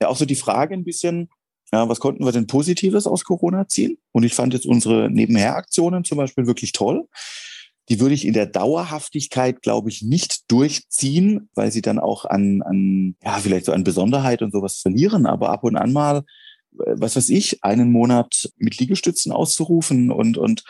ja 0.00 0.08
auch 0.08 0.16
so 0.16 0.26
die 0.26 0.34
Frage 0.34 0.74
ein 0.74 0.84
bisschen, 0.84 1.30
ja, 1.72 1.88
was 1.88 2.00
konnten 2.00 2.24
wir 2.24 2.32
denn 2.32 2.46
Positives 2.46 3.06
aus 3.06 3.24
Corona 3.24 3.66
ziehen? 3.68 3.98
Und 4.12 4.24
ich 4.24 4.34
fand 4.34 4.54
jetzt 4.54 4.66
unsere 4.66 5.10
Nebenheraktionen 5.10 6.04
zum 6.04 6.18
Beispiel 6.18 6.46
wirklich 6.46 6.72
toll. 6.72 7.08
Die 7.88 8.00
würde 8.00 8.14
ich 8.14 8.24
in 8.24 8.32
der 8.32 8.46
Dauerhaftigkeit, 8.46 9.62
glaube 9.62 9.90
ich, 9.90 10.02
nicht 10.02 10.50
durchziehen, 10.50 11.48
weil 11.54 11.70
sie 11.70 11.82
dann 11.82 11.98
auch 11.98 12.24
an, 12.24 12.62
an, 12.62 13.16
ja, 13.22 13.38
vielleicht 13.38 13.66
so 13.66 13.72
an 13.72 13.84
Besonderheit 13.84 14.42
und 14.42 14.52
sowas 14.52 14.76
verlieren. 14.76 15.26
Aber 15.26 15.50
ab 15.50 15.64
und 15.64 15.76
an 15.76 15.92
mal, 15.92 16.18
äh, 16.84 16.94
was 16.96 17.16
weiß 17.16 17.28
ich, 17.30 17.62
einen 17.62 17.92
Monat 17.92 18.50
mit 18.56 18.78
Liegestützen 18.78 19.32
auszurufen 19.32 20.10
und, 20.10 20.38
und 20.38 20.64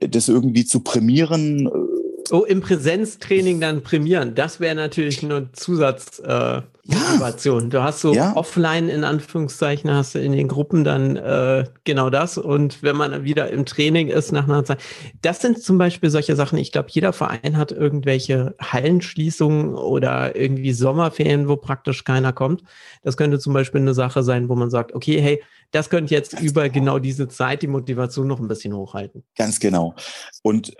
das 0.00 0.28
irgendwie 0.28 0.64
zu 0.64 0.80
prämieren, 0.80 1.66
äh, 1.66 1.93
Oh, 2.30 2.44
im 2.44 2.62
Präsenztraining 2.62 3.60
dann 3.60 3.82
prämieren, 3.82 4.34
das 4.34 4.58
wäre 4.58 4.74
natürlich 4.74 5.22
eine 5.22 5.52
Zusatzmotivation. 5.52 7.60
Äh, 7.60 7.64
ja. 7.64 7.68
Du 7.68 7.82
hast 7.82 8.00
so 8.00 8.14
ja. 8.14 8.34
offline 8.34 8.88
in 8.88 9.04
Anführungszeichen, 9.04 9.90
hast 9.90 10.14
du 10.14 10.20
in 10.20 10.32
den 10.32 10.48
Gruppen 10.48 10.84
dann 10.84 11.16
äh, 11.16 11.64
genau 11.84 12.08
das. 12.08 12.38
Und 12.38 12.82
wenn 12.82 12.96
man 12.96 13.24
wieder 13.24 13.50
im 13.50 13.66
Training 13.66 14.08
ist 14.08 14.32
nach 14.32 14.44
einer 14.44 14.64
Zeit, 14.64 14.78
das 15.20 15.42
sind 15.42 15.62
zum 15.62 15.76
Beispiel 15.76 16.08
solche 16.08 16.34
Sachen. 16.34 16.56
Ich 16.58 16.72
glaube, 16.72 16.88
jeder 16.90 17.12
Verein 17.12 17.58
hat 17.58 17.72
irgendwelche 17.72 18.54
Hallenschließungen 18.58 19.74
oder 19.74 20.34
irgendwie 20.34 20.72
Sommerferien, 20.72 21.46
wo 21.46 21.56
praktisch 21.56 22.04
keiner 22.04 22.32
kommt. 22.32 22.62
Das 23.02 23.18
könnte 23.18 23.38
zum 23.38 23.52
Beispiel 23.52 23.82
eine 23.82 23.92
Sache 23.92 24.22
sein, 24.22 24.48
wo 24.48 24.54
man 24.54 24.70
sagt, 24.70 24.94
okay, 24.94 25.20
hey, 25.20 25.42
das 25.74 25.90
könnte 25.90 26.14
jetzt 26.14 26.40
über 26.40 26.68
genau. 26.68 26.94
genau 26.94 26.98
diese 27.00 27.28
Zeit 27.28 27.62
die 27.62 27.66
Motivation 27.66 28.28
noch 28.28 28.38
ein 28.38 28.46
bisschen 28.46 28.74
hochhalten. 28.74 29.24
Ganz 29.36 29.58
genau. 29.58 29.94
Und 30.42 30.74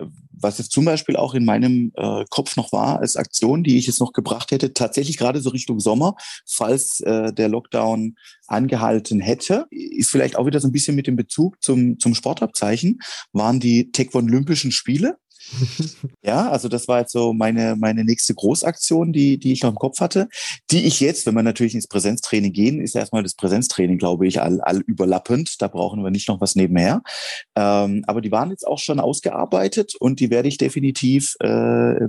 was 0.45 0.59
jetzt 0.59 0.71
zum 0.71 0.85
Beispiel 0.85 1.15
auch 1.15 1.33
in 1.33 1.43
meinem 1.43 1.91
äh, 1.95 2.23
Kopf 2.29 2.55
noch 2.55 2.71
war 2.71 2.99
als 2.99 3.17
Aktion, 3.17 3.63
die 3.63 3.77
ich 3.77 3.87
jetzt 3.87 3.99
noch 3.99 4.13
gebracht 4.13 4.51
hätte, 4.51 4.73
tatsächlich 4.73 5.17
gerade 5.17 5.41
so 5.41 5.49
Richtung 5.49 5.79
Sommer, 5.79 6.15
falls 6.45 7.01
äh, 7.01 7.33
der 7.33 7.49
Lockdown 7.49 8.15
angehalten 8.47 9.19
hätte, 9.19 9.65
ist 9.71 10.11
vielleicht 10.11 10.35
auch 10.35 10.45
wieder 10.45 10.59
so 10.59 10.67
ein 10.67 10.71
bisschen 10.71 10.95
mit 10.95 11.07
dem 11.07 11.15
Bezug 11.15 11.61
zum, 11.61 11.99
zum 11.99 12.13
Sportabzeichen, 12.13 12.99
waren 13.33 13.59
die 13.59 13.91
Taekwondo-Olympischen 13.91 14.71
Spiele 14.71 15.17
ja, 16.23 16.49
also 16.49 16.67
das 16.67 16.87
war 16.87 16.99
jetzt 16.99 17.11
so 17.11 17.33
meine, 17.33 17.75
meine 17.75 18.03
nächste 18.03 18.33
Großaktion, 18.33 19.13
die, 19.13 19.37
die 19.37 19.53
ich 19.53 19.63
noch 19.63 19.71
im 19.71 19.77
Kopf 19.77 19.99
hatte, 19.99 20.27
die 20.71 20.85
ich 20.85 20.99
jetzt, 20.99 21.25
wenn 21.25 21.35
wir 21.35 21.43
natürlich 21.43 21.75
ins 21.75 21.87
Präsenztraining 21.87 22.53
gehen, 22.53 22.81
ist 22.81 22.95
erstmal 22.95 23.23
das 23.23 23.35
Präsenztraining, 23.35 23.97
glaube 23.97 24.27
ich, 24.27 24.41
all, 24.41 24.61
all 24.61 24.81
überlappend. 24.81 25.61
Da 25.61 25.67
brauchen 25.67 26.03
wir 26.03 26.11
nicht 26.11 26.27
noch 26.27 26.41
was 26.41 26.55
nebenher. 26.55 27.01
Ähm, 27.55 28.03
aber 28.07 28.21
die 28.21 28.31
waren 28.31 28.49
jetzt 28.49 28.67
auch 28.67 28.79
schon 28.79 28.99
ausgearbeitet 28.99 29.93
und 29.99 30.19
die 30.19 30.29
werde 30.29 30.47
ich 30.47 30.57
definitiv 30.57 31.35
äh, 31.41 32.07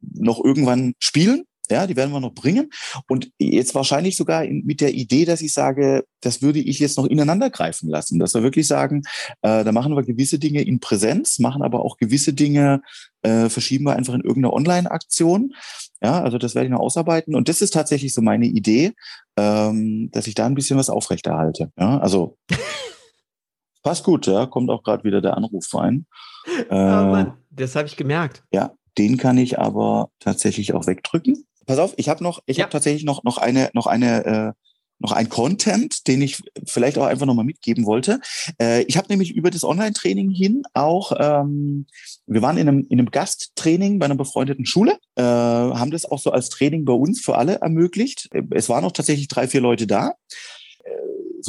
noch 0.00 0.42
irgendwann 0.44 0.94
spielen. 0.98 1.44
Ja, 1.70 1.86
die 1.86 1.96
werden 1.96 2.12
wir 2.12 2.20
noch 2.20 2.34
bringen. 2.34 2.70
Und 3.08 3.30
jetzt 3.38 3.74
wahrscheinlich 3.74 4.16
sogar 4.16 4.44
mit 4.46 4.80
der 4.80 4.94
Idee, 4.94 5.24
dass 5.24 5.42
ich 5.42 5.52
sage, 5.52 6.04
das 6.20 6.40
würde 6.40 6.60
ich 6.60 6.78
jetzt 6.78 6.96
noch 6.96 7.04
ineinander 7.04 7.50
greifen 7.50 7.90
lassen. 7.90 8.18
Dass 8.18 8.34
wir 8.34 8.42
wirklich 8.42 8.66
sagen, 8.66 9.02
äh, 9.42 9.64
da 9.64 9.72
machen 9.72 9.94
wir 9.94 10.02
gewisse 10.02 10.38
Dinge 10.38 10.62
in 10.62 10.80
Präsenz, 10.80 11.38
machen 11.38 11.62
aber 11.62 11.84
auch 11.84 11.98
gewisse 11.98 12.32
Dinge, 12.32 12.80
äh, 13.22 13.48
verschieben 13.48 13.84
wir 13.84 13.96
einfach 13.96 14.14
in 14.14 14.22
irgendeine 14.22 14.52
Online-Aktion. 14.52 15.54
Ja, 16.02 16.22
also 16.22 16.38
das 16.38 16.54
werde 16.54 16.66
ich 16.66 16.72
noch 16.72 16.80
ausarbeiten. 16.80 17.34
Und 17.34 17.48
das 17.48 17.60
ist 17.60 17.74
tatsächlich 17.74 18.14
so 18.14 18.22
meine 18.22 18.46
Idee, 18.46 18.92
ähm, 19.36 20.10
dass 20.12 20.26
ich 20.26 20.34
da 20.34 20.46
ein 20.46 20.54
bisschen 20.54 20.78
was 20.78 20.90
aufrechterhalte. 20.90 21.70
Ja, 21.78 21.98
also 21.98 22.38
passt 23.82 24.04
gut, 24.04 24.26
ja, 24.26 24.46
kommt 24.46 24.70
auch 24.70 24.82
gerade 24.82 25.04
wieder 25.04 25.20
der 25.20 25.36
Anruf 25.36 25.66
rein. 25.74 26.06
Äh, 26.46 26.64
oh 26.70 26.74
Mann, 26.74 27.34
das 27.50 27.76
habe 27.76 27.88
ich 27.88 27.96
gemerkt. 27.96 28.42
Ja, 28.52 28.72
den 28.96 29.16
kann 29.16 29.36
ich 29.36 29.58
aber 29.58 30.10
tatsächlich 30.18 30.72
auch 30.72 30.86
wegdrücken 30.86 31.47
pass 31.68 31.78
auf, 31.78 31.94
ich 31.96 32.08
habe 32.08 32.24
noch, 32.24 32.40
ich 32.46 32.56
ja. 32.56 32.64
habe 32.64 32.72
tatsächlich 32.72 33.04
noch 33.04 33.22
noch 33.22 33.38
eine 33.38 33.70
noch 33.74 33.86
eine 33.86 34.24
äh, 34.24 34.52
noch 35.00 35.12
ein 35.12 35.28
Content, 35.28 36.08
den 36.08 36.22
ich 36.22 36.42
vielleicht 36.66 36.98
auch 36.98 37.06
einfach 37.06 37.26
nochmal 37.26 37.44
mitgeben 37.44 37.86
wollte. 37.86 38.18
Äh, 38.60 38.82
ich 38.82 38.96
habe 38.96 39.06
nämlich 39.08 39.30
über 39.30 39.50
das 39.50 39.62
Online-Training 39.62 40.30
hin 40.30 40.64
auch, 40.74 41.12
ähm, 41.16 41.86
wir 42.26 42.42
waren 42.42 42.58
in 42.58 42.68
einem, 42.68 42.86
in 42.88 42.98
einem 42.98 43.12
Gasttraining 43.12 44.00
bei 44.00 44.06
einer 44.06 44.16
befreundeten 44.16 44.66
Schule, 44.66 44.98
äh, 45.14 45.22
haben 45.22 45.92
das 45.92 46.04
auch 46.04 46.18
so 46.18 46.32
als 46.32 46.48
Training 46.48 46.84
bei 46.84 46.94
uns 46.94 47.20
für 47.20 47.38
alle 47.38 47.60
ermöglicht. 47.60 48.28
Es 48.50 48.68
waren 48.68 48.84
auch 48.84 48.90
tatsächlich 48.90 49.28
drei, 49.28 49.46
vier 49.46 49.60
Leute 49.60 49.86
da 49.86 50.14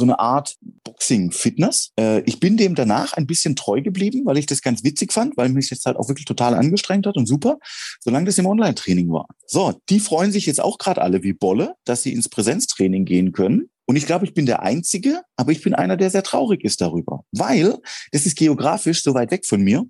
so 0.00 0.04
eine 0.04 0.18
Art 0.18 0.56
Boxing-Fitness. 0.84 1.92
Äh, 1.98 2.22
ich 2.22 2.40
bin 2.40 2.56
dem 2.56 2.74
danach 2.74 3.12
ein 3.12 3.26
bisschen 3.26 3.54
treu 3.54 3.80
geblieben, 3.80 4.22
weil 4.24 4.38
ich 4.38 4.46
das 4.46 4.62
ganz 4.62 4.82
witzig 4.82 5.12
fand, 5.12 5.36
weil 5.36 5.50
mich 5.50 5.70
jetzt 5.70 5.86
halt 5.86 5.96
auch 5.96 6.08
wirklich 6.08 6.26
total 6.26 6.54
angestrengt 6.54 7.06
hat 7.06 7.16
und 7.16 7.26
super, 7.26 7.58
solange 8.00 8.26
das 8.26 8.38
im 8.38 8.46
Online-Training 8.46 9.10
war. 9.10 9.28
So, 9.46 9.80
die 9.88 10.00
freuen 10.00 10.32
sich 10.32 10.46
jetzt 10.46 10.60
auch 10.60 10.78
gerade 10.78 11.00
alle 11.02 11.22
wie 11.22 11.32
Bolle, 11.32 11.74
dass 11.84 12.02
sie 12.02 12.12
ins 12.12 12.28
Präsenztraining 12.28 13.04
gehen 13.04 13.32
können. 13.32 13.70
Und 13.86 13.96
ich 13.96 14.06
glaube, 14.06 14.24
ich 14.24 14.34
bin 14.34 14.46
der 14.46 14.62
Einzige, 14.62 15.22
aber 15.36 15.50
ich 15.50 15.62
bin 15.62 15.74
einer, 15.74 15.96
der 15.96 16.10
sehr 16.10 16.22
traurig 16.22 16.62
ist 16.62 16.80
darüber, 16.80 17.24
weil 17.32 17.76
das 18.12 18.24
ist 18.24 18.36
geografisch 18.36 19.02
so 19.02 19.14
weit 19.14 19.32
weg 19.32 19.44
von 19.44 19.62
mir, 19.62 19.84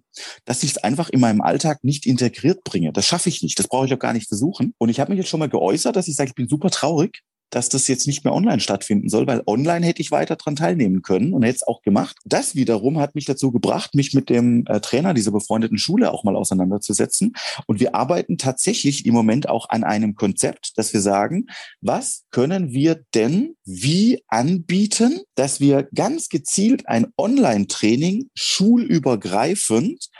dass 0.47 0.63
ich 0.63 0.71
es 0.71 0.79
einfach 0.79 1.11
in 1.11 1.21
meinem 1.21 1.43
Alltag 1.43 1.85
nicht 1.85 2.07
integriert 2.07 2.65
bringe. 2.65 2.95
Das 2.95 3.05
schaffe 3.05 3.29
ich 3.29 3.43
nicht. 3.43 3.59
Das 3.59 3.69
brauche 3.69 3.85
ich 3.85 3.93
auch 3.93 3.99
gar 3.99 4.15
nicht 4.15 4.29
versuchen. 4.29 4.73
Und 4.79 4.89
ich 4.89 5.01
habe 5.01 5.11
mich 5.11 5.19
jetzt 5.19 5.29
schon 5.29 5.41
mal 5.41 5.51
geäußert, 5.51 5.97
dass 5.97 6.09
ich 6.09 6.17
sage, 6.17 6.31
ich 6.31 6.35
bin 6.35 6.49
super 6.49 6.71
traurig, 6.71 7.21
dass 7.51 7.69
das 7.69 7.89
jetzt 7.89 8.07
nicht 8.07 8.25
mehr 8.25 8.33
online 8.33 8.61
stattfinden 8.61 9.09
soll, 9.09 9.27
weil 9.27 9.43
online 9.47 9.85
hätte 9.85 10.03
ich 10.03 10.11
weiter 10.11 10.37
dran 10.37 10.57
teilnehmen 10.57 11.03
können 11.03 11.33
und 11.33 11.43
hätte 11.43 11.57
es 11.57 11.67
auch 11.67 11.83
gemacht. 11.83 12.17
Das 12.25 12.55
wiederum 12.55 12.99
hat 12.99 13.15
mich 13.15 13.25
dazu 13.25 13.53
gebracht, 13.53 13.95
mich 13.95 14.15
mit 14.15 14.31
dem 14.31 14.65
äh, 14.67 14.81
Trainer 14.81 15.15
dieser 15.15 15.33
befreundeten 15.33 15.79
Schule 15.79 16.13
auch 16.13 16.25
mal 16.25 16.37
auseinanderzusetzen. 16.37 17.35
Und 17.67 17.81
wir 17.81 17.95
arbeiten 17.95 18.39
tatsächlich 18.39 19.07
im 19.07 19.15
Moment 19.15 19.49
auch 19.49 19.69
an 19.69 19.85
einem 19.85 20.15
Konzept, 20.15 20.79
dass 20.79 20.93
wir 20.93 21.01
sagen, 21.01 21.47
was 21.81 22.25
können 22.31 22.73
wir 22.73 23.03
denn 23.15 23.57
wie 23.65 24.23
anbieten, 24.29 25.21
dass 25.35 25.61
wir 25.61 25.89
ganz 25.95 26.29
gezielt 26.29 26.89
ein 26.89 27.07
Online-Training 27.17 28.31
schulübergreifend 28.35 30.11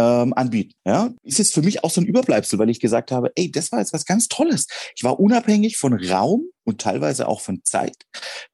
ähm, 0.00 0.32
anbieten. 0.34 0.72
Ja, 0.86 1.10
ist 1.22 1.38
jetzt 1.38 1.54
für 1.54 1.62
mich 1.62 1.84
auch 1.84 1.90
so 1.90 2.00
ein 2.00 2.06
Überbleibsel, 2.06 2.58
weil 2.58 2.70
ich 2.70 2.80
gesagt 2.80 3.12
habe, 3.12 3.30
ey, 3.34 3.50
das 3.50 3.70
war 3.70 3.80
jetzt 3.80 3.92
was 3.92 4.06
ganz 4.06 4.28
Tolles. 4.28 4.66
Ich 4.96 5.04
war 5.04 5.20
unabhängig 5.20 5.76
von 5.76 5.92
Raum 5.92 6.44
und 6.64 6.80
teilweise 6.80 7.28
auch 7.28 7.40
von 7.40 7.60
Zeit 7.64 7.96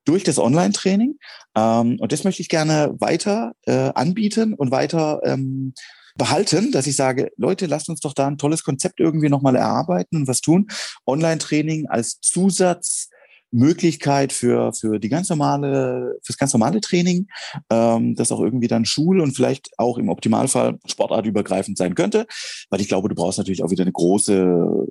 durch 0.04 0.24
das 0.24 0.38
Online-Training. 0.38 1.18
Ähm, 1.56 1.98
und 2.00 2.12
das 2.12 2.24
möchte 2.24 2.42
ich 2.42 2.48
gerne 2.48 2.94
weiter 2.98 3.52
äh, 3.66 3.92
anbieten 3.94 4.54
und 4.54 4.70
weiter 4.70 5.20
ähm, 5.24 5.72
behalten, 6.16 6.72
dass 6.72 6.86
ich 6.86 6.96
sage, 6.96 7.30
Leute, 7.36 7.66
lasst 7.66 7.88
uns 7.88 8.00
doch 8.00 8.14
da 8.14 8.26
ein 8.26 8.38
tolles 8.38 8.64
Konzept 8.64 9.00
irgendwie 9.00 9.28
nochmal 9.28 9.54
erarbeiten 9.54 10.16
und 10.16 10.28
was 10.28 10.40
tun. 10.40 10.66
Online-Training 11.06 11.86
als 11.88 12.20
Zusatz 12.20 13.10
Möglichkeit 13.56 14.32
für, 14.32 14.72
für 14.72 14.98
die 14.98 15.08
ganz 15.08 15.28
normale, 15.28 16.18
fürs 16.22 16.38
ganz 16.38 16.52
normale 16.52 16.80
Training, 16.80 17.28
ähm, 17.70 18.14
das 18.14 18.32
auch 18.32 18.40
irgendwie 18.40 18.68
dann 18.68 18.84
Schul- 18.84 19.20
und 19.20 19.34
vielleicht 19.34 19.70
auch 19.78 19.98
im 19.98 20.08
Optimalfall 20.08 20.78
sportartübergreifend 20.86 21.78
sein 21.78 21.94
könnte. 21.94 22.26
Weil 22.70 22.80
ich 22.80 22.88
glaube, 22.88 23.08
du 23.08 23.14
brauchst 23.14 23.38
natürlich 23.38 23.64
auch 23.64 23.70
wieder 23.70 23.82
eine 23.82 23.92
große 23.92 24.86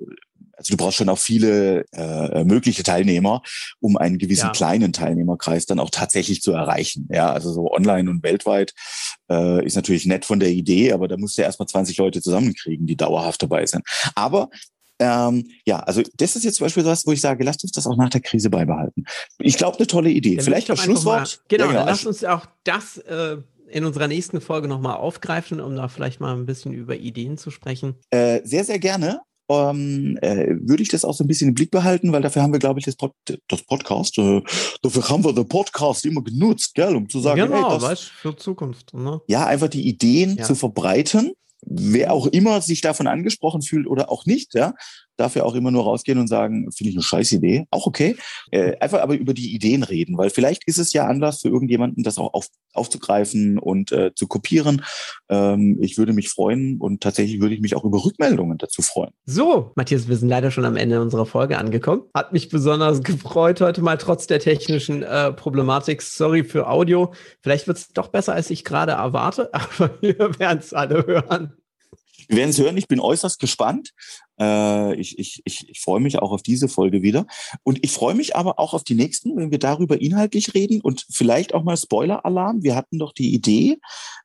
also 0.56 0.72
du 0.74 0.76
brauchst 0.76 0.96
schon 0.96 1.08
auch 1.08 1.18
viele 1.18 1.84
äh, 1.92 2.44
mögliche 2.44 2.82
Teilnehmer, 2.82 3.42
um 3.78 3.96
einen 3.96 4.18
gewissen 4.18 4.46
ja. 4.46 4.52
kleinen 4.52 4.92
Teilnehmerkreis 4.92 5.66
dann 5.66 5.78
auch 5.78 5.90
tatsächlich 5.90 6.40
zu 6.40 6.52
erreichen. 6.52 7.08
Ja, 7.12 7.30
also 7.32 7.52
so 7.52 7.70
online 7.70 8.08
und 8.08 8.22
weltweit 8.22 8.72
äh, 9.30 9.64
ist 9.64 9.76
natürlich 9.76 10.06
nett 10.06 10.24
von 10.24 10.40
der 10.40 10.50
Idee, 10.50 10.92
aber 10.92 11.08
da 11.08 11.16
musst 11.18 11.36
du 11.36 11.42
ja 11.42 11.46
erstmal 11.46 11.68
20 11.68 11.98
Leute 11.98 12.22
zusammenkriegen, 12.22 12.86
die 12.86 12.96
dauerhaft 12.96 13.42
dabei 13.42 13.66
sind. 13.66 13.84
Aber 14.14 14.48
ähm, 14.98 15.50
ja, 15.64 15.80
also 15.80 16.02
das 16.16 16.36
ist 16.36 16.44
jetzt 16.44 16.56
zum 16.56 16.64
Beispiel 16.64 16.84
was, 16.84 17.06
wo 17.06 17.12
ich 17.12 17.20
sage, 17.20 17.44
lasst 17.44 17.62
uns 17.64 17.72
das 17.72 17.86
auch 17.86 17.96
nach 17.96 18.10
der 18.10 18.20
Krise 18.20 18.50
beibehalten. 18.50 19.04
Ich 19.38 19.56
glaube, 19.58 19.78
eine 19.78 19.86
tolle 19.86 20.10
Idee. 20.10 20.36
Dann 20.36 20.44
Vielleicht 20.44 20.68
das 20.68 20.80
Schlusswort. 20.80 21.20
Mal, 21.20 21.28
genau, 21.48 21.66
ja. 21.66 21.72
Dann 21.74 21.86
lasst 21.86 22.06
uns 22.06 22.24
auch 22.24 22.46
das 22.64 22.98
äh, 22.98 23.36
in 23.68 23.84
unserer 23.84 24.08
nächsten 24.08 24.40
Folge 24.40 24.68
nochmal 24.68 24.96
aufgreifen, 24.96 25.60
um 25.60 25.76
da 25.76 25.88
vielleicht 25.88 26.20
mal 26.20 26.34
ein 26.34 26.46
bisschen 26.46 26.72
über 26.72 26.96
Ideen 26.96 27.36
zu 27.36 27.50
sprechen. 27.50 27.96
Äh, 28.10 28.40
sehr, 28.44 28.64
sehr 28.64 28.78
gerne. 28.78 29.20
Ähm, 29.48 30.18
äh, 30.22 30.56
würde 30.60 30.82
ich 30.82 30.88
das 30.88 31.04
auch 31.04 31.14
so 31.14 31.22
ein 31.22 31.28
bisschen 31.28 31.48
im 31.48 31.54
Blick 31.54 31.70
behalten, 31.70 32.10
weil 32.10 32.22
dafür 32.22 32.42
haben 32.42 32.52
wir, 32.52 32.58
glaube 32.58 32.80
ich, 32.80 32.84
das, 32.84 32.96
Pod 32.96 33.12
das 33.46 33.62
Podcast, 33.62 34.18
äh, 34.18 34.42
dafür 34.82 35.08
haben 35.08 35.24
wir 35.24 35.32
den 35.32 35.46
Podcast 35.46 36.04
immer 36.04 36.20
genutzt, 36.22 36.74
gell, 36.74 36.96
um 36.96 37.08
zu 37.08 37.20
sagen, 37.20 37.42
genau, 37.42 37.70
hey, 37.70 37.78
das, 37.78 37.82
weißt, 37.82 38.02
für 38.02 38.36
Zukunft. 38.36 38.92
Ne? 38.92 39.20
Ja, 39.28 39.46
einfach 39.46 39.68
die 39.68 39.86
Ideen 39.86 40.36
ja. 40.36 40.44
zu 40.44 40.56
verbreiten 40.56 41.32
wer 41.62 42.12
auch 42.12 42.26
immer 42.26 42.60
sich 42.60 42.80
davon 42.80 43.06
angesprochen 43.06 43.62
fühlt 43.62 43.86
oder 43.86 44.10
auch 44.10 44.26
nicht, 44.26 44.54
ja, 44.54 44.74
darf 45.16 45.34
ja 45.34 45.44
auch 45.44 45.54
immer 45.54 45.70
nur 45.70 45.84
rausgehen 45.84 46.18
und 46.18 46.28
sagen, 46.28 46.70
finde 46.72 46.90
ich 46.90 46.96
eine 46.96 47.02
scheiß 47.02 47.32
Idee. 47.32 47.66
Auch 47.70 47.86
okay. 47.86 48.16
Äh, 48.50 48.76
einfach 48.78 49.00
aber 49.00 49.14
über 49.14 49.34
die 49.34 49.54
Ideen 49.54 49.82
reden, 49.82 50.16
weil 50.18 50.30
vielleicht 50.30 50.66
ist 50.66 50.78
es 50.78 50.92
ja 50.92 51.06
Anlass 51.06 51.40
für 51.40 51.48
irgendjemanden, 51.48 52.02
das 52.02 52.18
auch 52.18 52.34
auf, 52.34 52.48
aufzugreifen 52.72 53.58
und 53.58 53.92
äh, 53.92 54.14
zu 54.14 54.26
kopieren. 54.26 54.84
Ähm, 55.28 55.78
ich 55.80 55.98
würde 55.98 56.12
mich 56.12 56.28
freuen 56.28 56.78
und 56.78 57.02
tatsächlich 57.02 57.40
würde 57.40 57.54
ich 57.54 57.60
mich 57.60 57.74
auch 57.76 57.84
über 57.84 58.04
Rückmeldungen 58.04 58.58
dazu 58.58 58.82
freuen. 58.82 59.10
So, 59.24 59.72
Matthias, 59.76 60.08
wir 60.08 60.16
sind 60.16 60.28
leider 60.28 60.50
schon 60.50 60.64
am 60.64 60.76
Ende 60.76 61.00
unserer 61.00 61.26
Folge 61.26 61.58
angekommen. 61.58 62.02
Hat 62.14 62.32
mich 62.32 62.48
besonders 62.48 63.02
gefreut 63.02 63.60
heute 63.60 63.82
mal 63.82 63.98
trotz 63.98 64.26
der 64.26 64.40
technischen 64.40 65.02
äh, 65.02 65.32
Problematik. 65.32 66.02
Sorry 66.02 66.44
für 66.44 66.68
Audio. 66.68 67.12
Vielleicht 67.42 67.66
wird 67.66 67.78
es 67.78 67.88
doch 67.88 68.08
besser, 68.08 68.34
als 68.34 68.50
ich 68.50 68.64
gerade 68.64 68.92
erwarte, 68.92 69.50
aber 69.52 69.90
wir 70.00 70.38
werden 70.38 70.58
es 70.58 70.72
alle 70.72 71.06
hören. 71.06 71.54
Wir 72.28 72.38
werden 72.38 72.50
es 72.50 72.58
hören. 72.58 72.76
Ich 72.76 72.88
bin 72.88 73.00
äußerst 73.00 73.38
gespannt. 73.38 73.92
Äh, 74.40 74.94
ich, 74.96 75.18
ich, 75.18 75.42
ich, 75.44 75.68
ich 75.68 75.80
freue 75.80 76.00
mich 76.00 76.18
auch 76.18 76.32
auf 76.32 76.42
diese 76.42 76.68
Folge 76.68 77.02
wieder. 77.02 77.26
Und 77.62 77.78
ich 77.82 77.92
freue 77.92 78.14
mich 78.14 78.36
aber 78.36 78.58
auch 78.58 78.74
auf 78.74 78.84
die 78.84 78.94
nächsten, 78.94 79.36
wenn 79.36 79.50
wir 79.50 79.58
darüber 79.58 80.00
inhaltlich 80.00 80.54
reden 80.54 80.80
und 80.80 81.06
vielleicht 81.10 81.54
auch 81.54 81.64
mal 81.64 81.76
Spoiler-Alarm. 81.76 82.62
Wir 82.62 82.74
hatten 82.74 82.98
doch 82.98 83.12
die 83.12 83.34
Idee, 83.34 83.78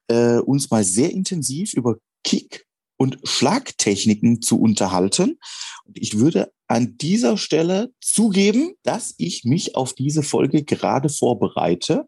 äh, 0.07 0.37
uns 0.37 0.69
mal 0.69 0.83
sehr 0.83 1.11
intensiv 1.11 1.73
über 1.73 1.97
Kick 2.23 2.65
und 2.97 3.17
Schlagtechniken 3.23 4.41
zu 4.41 4.59
unterhalten. 4.59 5.39
Und 5.85 5.97
ich 5.97 6.19
würde 6.19 6.51
an 6.67 6.97
dieser 6.97 7.37
Stelle 7.37 7.91
zugeben, 7.99 8.75
dass 8.83 9.15
ich 9.17 9.43
mich 9.43 9.75
auf 9.75 9.93
diese 9.93 10.23
Folge 10.23 10.63
gerade 10.63 11.09
vorbereite, 11.09 12.05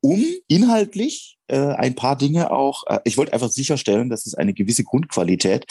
um 0.00 0.22
inhaltlich 0.46 1.38
ein 1.52 1.94
paar 1.94 2.16
Dinge 2.16 2.50
auch, 2.50 2.84
äh, 2.86 3.00
ich 3.04 3.16
wollte 3.16 3.32
einfach 3.32 3.50
sicherstellen, 3.50 4.10
dass 4.10 4.26
es 4.26 4.34
eine 4.34 4.54
gewisse 4.54 4.84
Grundqualität 4.84 5.66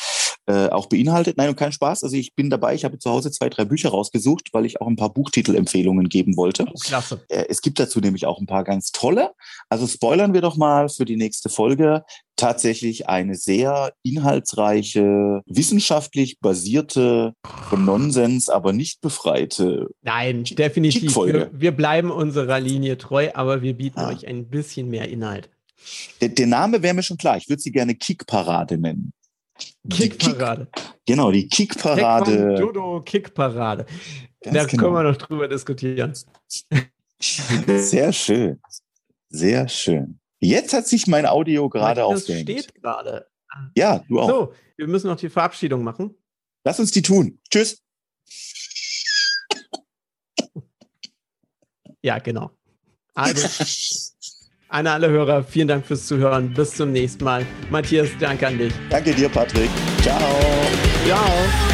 äh, 0.46 0.68
auch 0.70 0.88
beinhaltet. 0.88 1.38
Nein, 1.38 1.50
und 1.50 1.56
kein 1.56 1.72
Spaß. 1.72 2.04
Also 2.04 2.16
ich 2.16 2.36
bin 2.36 2.50
dabei, 2.50 2.76
ich 2.76 2.86
habe 2.86 3.00
zu 3.00 3.10
Hause 3.10 3.32
zwei, 3.32 3.50
drei 3.50 3.66
Bücher 3.66 3.90
rausgesucht, 3.90 4.50
weil 4.52 4.66
ich 4.66 4.82
auch 4.82 4.88
ein 4.88 4.96
paar 4.96 5.14
Buchtitelempfehlungen 5.14 6.10
geben 6.10 6.36
wollte. 6.36 6.66
Oh, 6.68 6.80
klasse. 6.80 7.24
Äh, 7.30 7.46
es 7.50 7.62
gibt 7.62 7.80
dazu 7.80 8.00
nämlich 8.00 8.26
auch 8.26 8.40
ein 8.40 8.46
paar 8.46 8.64
ganz 8.64 8.92
tolle. 8.92 9.32
Also 9.70 9.88
spoilern 9.88 10.34
wir 10.34 10.42
doch 10.42 10.58
mal 10.58 10.90
für 10.90 11.06
die 11.06 11.16
nächste 11.16 11.50
Folge 11.50 12.04
tatsächlich 12.36 13.08
eine 13.08 13.36
sehr 13.36 13.94
inhaltsreiche, 14.04 15.42
wissenschaftlich 15.46 16.40
basierte, 16.40 17.34
von 17.70 17.86
Nonsens 17.86 18.50
aber 18.50 18.74
nicht 18.74 19.02
befreite. 19.02 19.88
Nein, 20.02 20.44
definitiv. 20.44 21.16
Wir, 21.16 21.52
wir, 21.54 21.72
bleiben 21.72 22.12
unserer 22.12 22.60
Linie 22.60 22.98
treu, 22.98 23.30
aber 23.34 23.62
wir 23.62 23.76
bieten 23.76 24.00
ah. 24.00 24.10
euch 24.10 24.28
ein 24.28 24.50
bisschen 24.50 24.90
mehr 24.90 25.10
Inhalt. 25.10 25.50
Der, 26.22 26.30
der 26.30 26.48
Name 26.48 26.82
wäre 26.82 26.94
mir 26.94 27.04
schon 27.04 27.18
klar. 27.18 27.38
Ich 27.38 27.50
würde 27.50 27.62
sie 27.62 27.72
gerne 27.72 27.96
Kickparade 27.96 28.78
nennen. 28.78 29.14
Kickparade. 29.90 30.68
Kick, 30.74 30.86
genau, 31.06 31.32
die 31.32 31.48
Kickparade. 31.48 32.56
Dodo 32.56 33.02
Kickparade. 33.02 33.86
Da 34.42 34.66
genau. 34.66 34.84
können 34.84 34.94
wir 34.94 35.04
noch 35.04 35.18
drüber 35.18 35.48
diskutieren. 35.48 36.14
Sehr 37.20 38.12
schön. 38.12 38.62
Sehr 39.30 39.68
schön. 39.68 40.20
Jetzt 40.40 40.74
hat 40.74 40.88
sich 40.88 41.08
mein 41.08 41.26
Audio 41.26 41.70
gerade 41.70 42.04
aufgehängt. 42.04 42.50
Das 42.50 42.64
steht 42.64 42.76
gerade. 42.76 43.28
Ja, 43.76 44.04
du 44.10 44.20
auch. 44.20 44.28
So, 44.28 44.54
wir 44.78 44.88
müssen 44.88 45.08
noch 45.08 45.16
die 45.16 45.30
Verabschiedung 45.30 45.84
machen. 45.84 46.16
Lass 46.66 46.80
uns 46.80 46.92
die 46.92 47.02
tun. 47.02 47.40
Tschüss. 47.50 47.82
Ja, 52.02 52.20
genau. 52.20 52.52
Also, 53.14 53.48
an 54.74 54.88
alle 54.88 55.10
Hörer, 55.10 55.44
vielen 55.44 55.68
Dank 55.68 55.86
fürs 55.86 56.08
Zuhören. 56.08 56.52
Bis 56.54 56.72
zum 56.72 56.92
nächsten 56.92 57.24
Mal. 57.24 57.46
Matthias, 57.70 58.10
danke 58.20 58.48
an 58.48 58.58
dich. 58.58 58.74
Danke 58.90 59.14
dir, 59.14 59.30
Patrick. 59.30 59.70
Ciao. 60.02 60.20
Ciao. 61.06 61.73